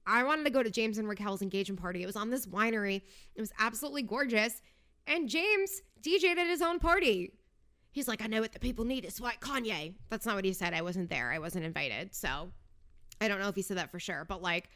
I 0.05 0.23
wanted 0.23 0.43
to 0.45 0.49
go 0.49 0.63
to 0.63 0.69
James 0.69 0.97
and 0.97 1.07
Raquel's 1.07 1.41
engagement 1.41 1.79
party. 1.79 2.03
It 2.03 2.07
was 2.07 2.15
on 2.15 2.29
this 2.29 2.45
winery. 2.45 3.01
It 3.35 3.41
was 3.41 3.51
absolutely 3.59 4.03
gorgeous. 4.03 4.61
And 5.07 5.29
James 5.29 5.81
DJ'd 6.01 6.37
at 6.37 6.47
his 6.47 6.61
own 6.61 6.79
party. 6.79 7.33
He's 7.91 8.07
like, 8.07 8.21
I 8.21 8.27
know 8.27 8.41
what 8.41 8.53
the 8.53 8.59
people 8.59 8.85
need. 8.85 9.05
It's 9.05 9.19
white 9.19 9.41
Kanye. 9.41 9.93
That's 10.09 10.25
not 10.25 10.35
what 10.35 10.45
he 10.45 10.53
said. 10.53 10.73
I 10.73 10.81
wasn't 10.81 11.09
there. 11.09 11.31
I 11.31 11.39
wasn't 11.39 11.65
invited. 11.65 12.15
So 12.15 12.51
I 13.19 13.27
don't 13.27 13.39
know 13.39 13.49
if 13.49 13.55
he 13.55 13.61
said 13.61 13.77
that 13.77 13.91
for 13.91 13.99
sure. 13.99 14.25
But 14.27 14.41
like, 14.41 14.69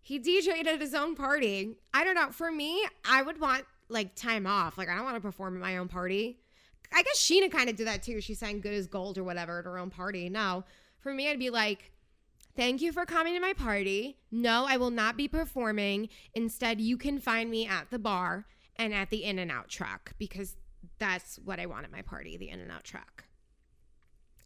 he 0.00 0.20
DJ'd 0.20 0.66
at 0.66 0.80
his 0.80 0.94
own 0.94 1.16
party. 1.16 1.76
I 1.92 2.04
don't 2.04 2.14
know. 2.14 2.30
For 2.30 2.50
me, 2.50 2.86
I 3.04 3.22
would 3.22 3.40
want 3.40 3.64
like 3.88 4.14
time 4.14 4.46
off. 4.46 4.78
Like, 4.78 4.88
I 4.88 4.94
don't 4.94 5.04
want 5.04 5.16
to 5.16 5.20
perform 5.20 5.56
at 5.56 5.62
my 5.62 5.78
own 5.78 5.88
party. 5.88 6.38
I 6.92 7.02
guess 7.02 7.18
Scheana 7.18 7.50
kind 7.50 7.68
of 7.68 7.76
did 7.76 7.88
that 7.88 8.02
too. 8.02 8.20
She 8.20 8.34
sang 8.34 8.60
Good 8.60 8.74
as 8.74 8.86
Gold 8.86 9.18
or 9.18 9.24
whatever 9.24 9.58
at 9.58 9.64
her 9.64 9.78
own 9.78 9.90
party. 9.90 10.28
No, 10.28 10.64
for 11.00 11.12
me, 11.12 11.28
I'd 11.28 11.38
be 11.38 11.50
like, 11.50 11.90
Thank 12.56 12.80
you 12.80 12.90
for 12.90 13.04
coming 13.04 13.34
to 13.34 13.40
my 13.40 13.52
party. 13.52 14.16
No, 14.30 14.64
I 14.66 14.78
will 14.78 14.90
not 14.90 15.16
be 15.16 15.28
performing. 15.28 16.08
Instead, 16.34 16.80
you 16.80 16.96
can 16.96 17.18
find 17.18 17.50
me 17.50 17.66
at 17.66 17.90
the 17.90 17.98
bar 17.98 18.46
and 18.76 18.94
at 18.94 19.10
the 19.10 19.24
In 19.24 19.38
N 19.38 19.50
Out 19.50 19.68
truck 19.68 20.12
because 20.18 20.56
that's 20.98 21.38
what 21.44 21.60
I 21.60 21.66
want 21.66 21.84
at 21.84 21.92
my 21.92 22.02
party 22.02 22.36
the 22.38 22.48
In 22.48 22.60
N 22.60 22.70
Out 22.70 22.84
truck. 22.84 23.24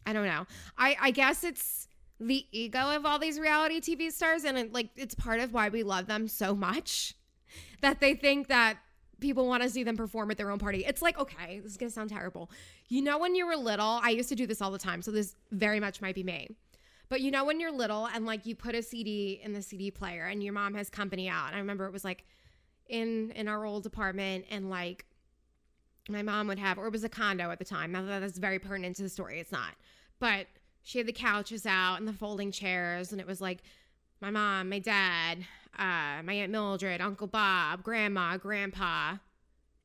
I 0.05 0.13
don't 0.13 0.25
know. 0.25 0.45
I, 0.77 0.97
I 0.99 1.11
guess 1.11 1.43
it's 1.43 1.87
the 2.19 2.45
ego 2.51 2.95
of 2.95 3.05
all 3.05 3.17
these 3.17 3.39
reality 3.39 3.79
TV 3.79 4.11
stars, 4.11 4.43
and 4.43 4.57
it, 4.57 4.73
like 4.73 4.89
it's 4.97 5.15
part 5.15 5.39
of 5.39 5.53
why 5.53 5.69
we 5.69 5.83
love 5.83 6.07
them 6.07 6.27
so 6.27 6.53
much 6.53 7.15
that 7.81 8.01
they 8.01 8.13
think 8.13 8.47
that 8.47 8.77
people 9.21 9.47
want 9.47 9.63
to 9.63 9.69
see 9.69 9.83
them 9.83 9.95
perform 9.95 10.31
at 10.31 10.37
their 10.37 10.51
own 10.51 10.59
party. 10.59 10.83
It's 10.85 11.01
like, 11.01 11.17
okay, 11.17 11.59
this 11.59 11.71
is 11.71 11.77
gonna 11.77 11.91
sound 11.91 12.09
terrible. 12.09 12.51
You 12.89 13.03
know, 13.03 13.17
when 13.19 13.35
you 13.35 13.45
were 13.45 13.55
little, 13.55 14.01
I 14.03 14.09
used 14.09 14.29
to 14.29 14.35
do 14.35 14.45
this 14.45 14.61
all 14.61 14.71
the 14.71 14.79
time, 14.79 15.01
so 15.01 15.11
this 15.11 15.35
very 15.51 15.79
much 15.79 16.01
might 16.01 16.15
be 16.15 16.23
me. 16.23 16.49
But 17.11 17.19
you 17.19 17.29
know, 17.29 17.43
when 17.43 17.59
you're 17.59 17.73
little 17.73 18.07
and 18.07 18.25
like 18.25 18.45
you 18.45 18.55
put 18.55 18.73
a 18.73 18.81
CD 18.81 19.41
in 19.43 19.51
the 19.51 19.61
CD 19.61 19.91
player 19.91 20.27
and 20.27 20.41
your 20.41 20.53
mom 20.53 20.73
has 20.75 20.89
company 20.89 21.27
out. 21.27 21.47
And 21.47 21.57
I 21.57 21.59
remember 21.59 21.85
it 21.85 21.91
was 21.91 22.05
like 22.05 22.23
in 22.87 23.31
in 23.31 23.49
our 23.49 23.65
old 23.65 23.85
apartment 23.85 24.45
and 24.49 24.69
like 24.69 25.03
my 26.07 26.21
mom 26.21 26.47
would 26.47 26.57
have, 26.57 26.77
or 26.77 26.87
it 26.87 26.93
was 26.93 27.03
a 27.03 27.09
condo 27.09 27.51
at 27.51 27.59
the 27.59 27.65
time. 27.65 27.91
Now 27.91 28.03
that's 28.05 28.37
very 28.37 28.59
pertinent 28.59 28.95
to 28.95 29.03
the 29.03 29.09
story. 29.09 29.41
It's 29.41 29.51
not, 29.51 29.73
but 30.19 30.47
she 30.83 30.99
had 30.99 31.07
the 31.07 31.11
couches 31.11 31.65
out 31.65 31.97
and 31.97 32.07
the 32.07 32.13
folding 32.13 32.49
chairs, 32.49 33.11
and 33.11 33.19
it 33.19 33.27
was 33.27 33.41
like 33.41 33.59
my 34.21 34.29
mom, 34.29 34.69
my 34.69 34.79
dad, 34.79 35.39
uh, 35.77 36.23
my 36.23 36.31
aunt 36.31 36.53
Mildred, 36.53 37.01
Uncle 37.01 37.27
Bob, 37.27 37.83
Grandma, 37.83 38.37
Grandpa, 38.37 39.17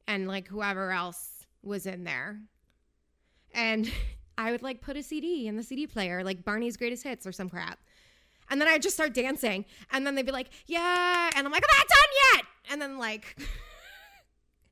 and 0.07 0.29
like 0.29 0.47
whoever 0.47 0.93
else 0.93 1.45
was 1.65 1.87
in 1.87 2.05
there. 2.05 2.39
And 3.53 3.91
I 4.39 4.51
would 4.51 4.63
like 4.63 4.81
put 4.81 4.97
a 4.97 5.03
CD 5.03 5.47
in 5.47 5.57
the 5.57 5.63
CD 5.63 5.87
player, 5.87 6.23
like 6.23 6.45
Barney's 6.45 6.77
Greatest 6.77 7.05
Hits 7.05 7.27
or 7.27 7.33
some 7.33 7.49
crap. 7.49 7.79
And 8.51 8.61
then 8.61 8.69
I'd 8.69 8.83
just 8.83 8.95
start 8.95 9.15
dancing. 9.15 9.65
And 9.91 10.07
then 10.07 10.15
they'd 10.15 10.27
be 10.27 10.33
like, 10.33 10.51
yeah. 10.67 11.31
And 11.35 11.47
I'm 11.47 11.53
like, 11.53 11.65
I'm 11.65 11.79
not 11.79 11.89
done 11.89 12.35
yet. 12.35 12.45
And 12.71 12.83
then 12.83 12.99
like, 12.99 13.37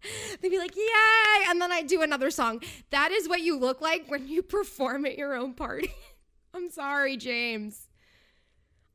they'd 0.41 0.49
be 0.49 0.59
like, 0.59 0.77
yay. 0.77 1.49
And 1.49 1.61
then 1.61 1.73
I'd 1.73 1.87
do 1.87 2.03
another 2.03 2.31
song. 2.31 2.63
That 2.91 3.11
is 3.11 3.29
what 3.29 3.41
you 3.41 3.59
look 3.59 3.81
like 3.81 4.07
when 4.09 4.29
you 4.29 4.43
perform 4.43 5.07
at 5.07 5.19
your 5.19 5.35
own 5.35 5.55
party. 5.55 5.91
I'm 6.55 6.71
sorry, 6.71 7.17
James. 7.17 7.89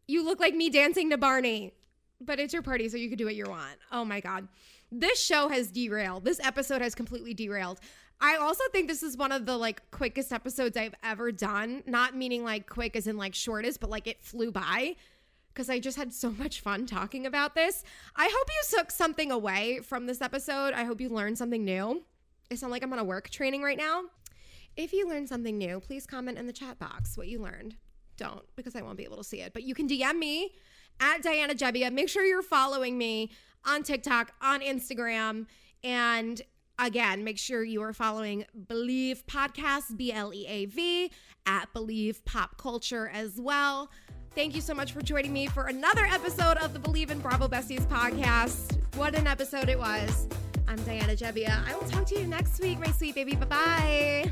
You 0.08 0.24
look 0.24 0.40
like 0.40 0.56
me 0.56 0.70
dancing 0.70 1.10
to 1.10 1.18
Barney. 1.18 1.74
But 2.22 2.40
it's 2.40 2.52
your 2.52 2.62
party, 2.62 2.90
so 2.90 2.98
you 2.98 3.08
can 3.08 3.18
do 3.18 3.26
what 3.26 3.36
you 3.36 3.46
want. 3.46 3.78
Oh 3.94 4.04
my 4.04 4.20
God. 4.20 4.48
This 4.92 5.24
show 5.24 5.48
has 5.48 5.72
derailed. 5.72 6.26
This 6.26 6.40
episode 6.44 6.82
has 6.82 6.94
completely 6.94 7.34
derailed. 7.34 7.80
I 8.22 8.36
also 8.36 8.64
think 8.72 8.88
this 8.88 9.02
is 9.02 9.16
one 9.16 9.32
of 9.32 9.46
the 9.46 9.58
like 9.58 9.90
quickest 9.92 10.34
episodes 10.34 10.76
I've 10.76 10.96
ever 11.04 11.32
done. 11.32 11.84
Not 11.86 12.16
meaning 12.16 12.44
like 12.44 12.68
quick 12.68 12.96
as 12.96 13.08
in 13.08 13.18
like 13.18 13.34
shortest, 13.34 13.80
but 13.80 13.90
like 13.90 14.08
it 14.08 14.22
flew 14.22 14.52
by 14.52 14.96
because 15.54 15.70
I 15.70 15.80
just 15.80 15.98
had 15.98 16.14
so 16.14 16.32
much 16.32 16.62
fun 16.62 16.86
talking 16.86 17.26
about 17.26 17.56
this. 17.56 17.84
I 18.16 18.26
hope 18.26 18.48
you 18.50 18.78
took 18.78 18.92
something 18.92 19.32
away 19.32 19.80
from 19.84 20.06
this 20.06 20.22
episode. 20.22 20.74
I 20.74 20.84
hope 20.84 21.00
you 21.02 21.10
learned 21.10 21.38
something 21.38 21.64
new. 21.64 22.04
It 22.50 22.60
sounds 22.60 22.72
like 22.72 22.84
I'm 22.84 22.92
on 22.94 23.00
a 23.00 23.04
work 23.04 23.30
training 23.30 23.62
right 23.62 23.78
now. 23.78 24.04
If 24.76 24.94
you 24.94 25.08
learned 25.08 25.30
something 25.30 25.58
new, 25.58 25.80
please 25.80 26.06
comment 26.06 26.38
in 26.38 26.48
the 26.48 26.54
chat 26.54 26.80
box 26.80 27.18
what 27.18 27.28
you 27.28 27.42
learned. 27.42 27.76
Don't 28.18 28.44
because 28.56 28.76
I 28.76 28.82
won't 28.82 28.98
be 28.98 29.04
able 29.04 29.18
to 29.18 29.24
see 29.24 29.42
it. 29.42 29.54
But 29.54 29.64
you 29.64 29.74
can 29.74 29.88
DM 29.88 30.18
me 30.18 30.54
at 31.00 31.22
Diana 31.22 31.54
Gebbia. 31.54 31.92
Make 31.92 32.10
sure 32.10 32.24
you're 32.24 32.42
following 32.42 32.98
me 32.98 33.32
on 33.66 33.84
TikTok, 33.84 34.34
on 34.42 34.62
Instagram, 34.62 35.46
and 35.84 36.42
Again, 36.82 37.26
make 37.26 37.38
sure 37.38 37.62
you 37.62 37.82
are 37.82 37.92
following 37.92 38.46
Bleav 38.68 39.26
Podcast, 39.26 39.98
B 39.98 40.14
L 40.14 40.34
E 40.34 40.46
A 40.48 40.66
V, 40.66 41.12
at 41.46 41.74
Bleav 41.74 42.24
Pop 42.24 42.58
Culture 42.58 43.10
as 43.14 43.40
well. 43.40 43.92
Thank 44.34 44.56
you 44.56 44.62
so 44.62 44.74
much 44.74 44.94
for 44.94 45.02
joining 45.02 45.34
me 45.34 45.48
for 45.48 45.66
another 45.66 46.06
episode 46.06 46.58
of 46.58 46.74
the 46.74 46.80
Bleav 46.80 47.10
in 47.12 47.20
Bravo 47.20 47.50
Besties 47.50 47.86
podcast. 47.88 48.78
What 48.96 49.14
an 49.16 49.28
episode 49.28 49.68
it 49.68 49.78
was. 49.78 50.28
I'm 50.70 50.82
Diana 50.84 51.16
Gebbia. 51.16 51.68
I 51.68 51.76
will 51.76 51.88
talk 51.90 52.06
to 52.08 52.20
you 52.20 52.26
next 52.28 52.62
week, 52.62 52.80
my 52.80 52.92
sweet 52.92 53.16
baby. 53.16 53.36
Bye 53.36 53.46
bye. 53.46 54.32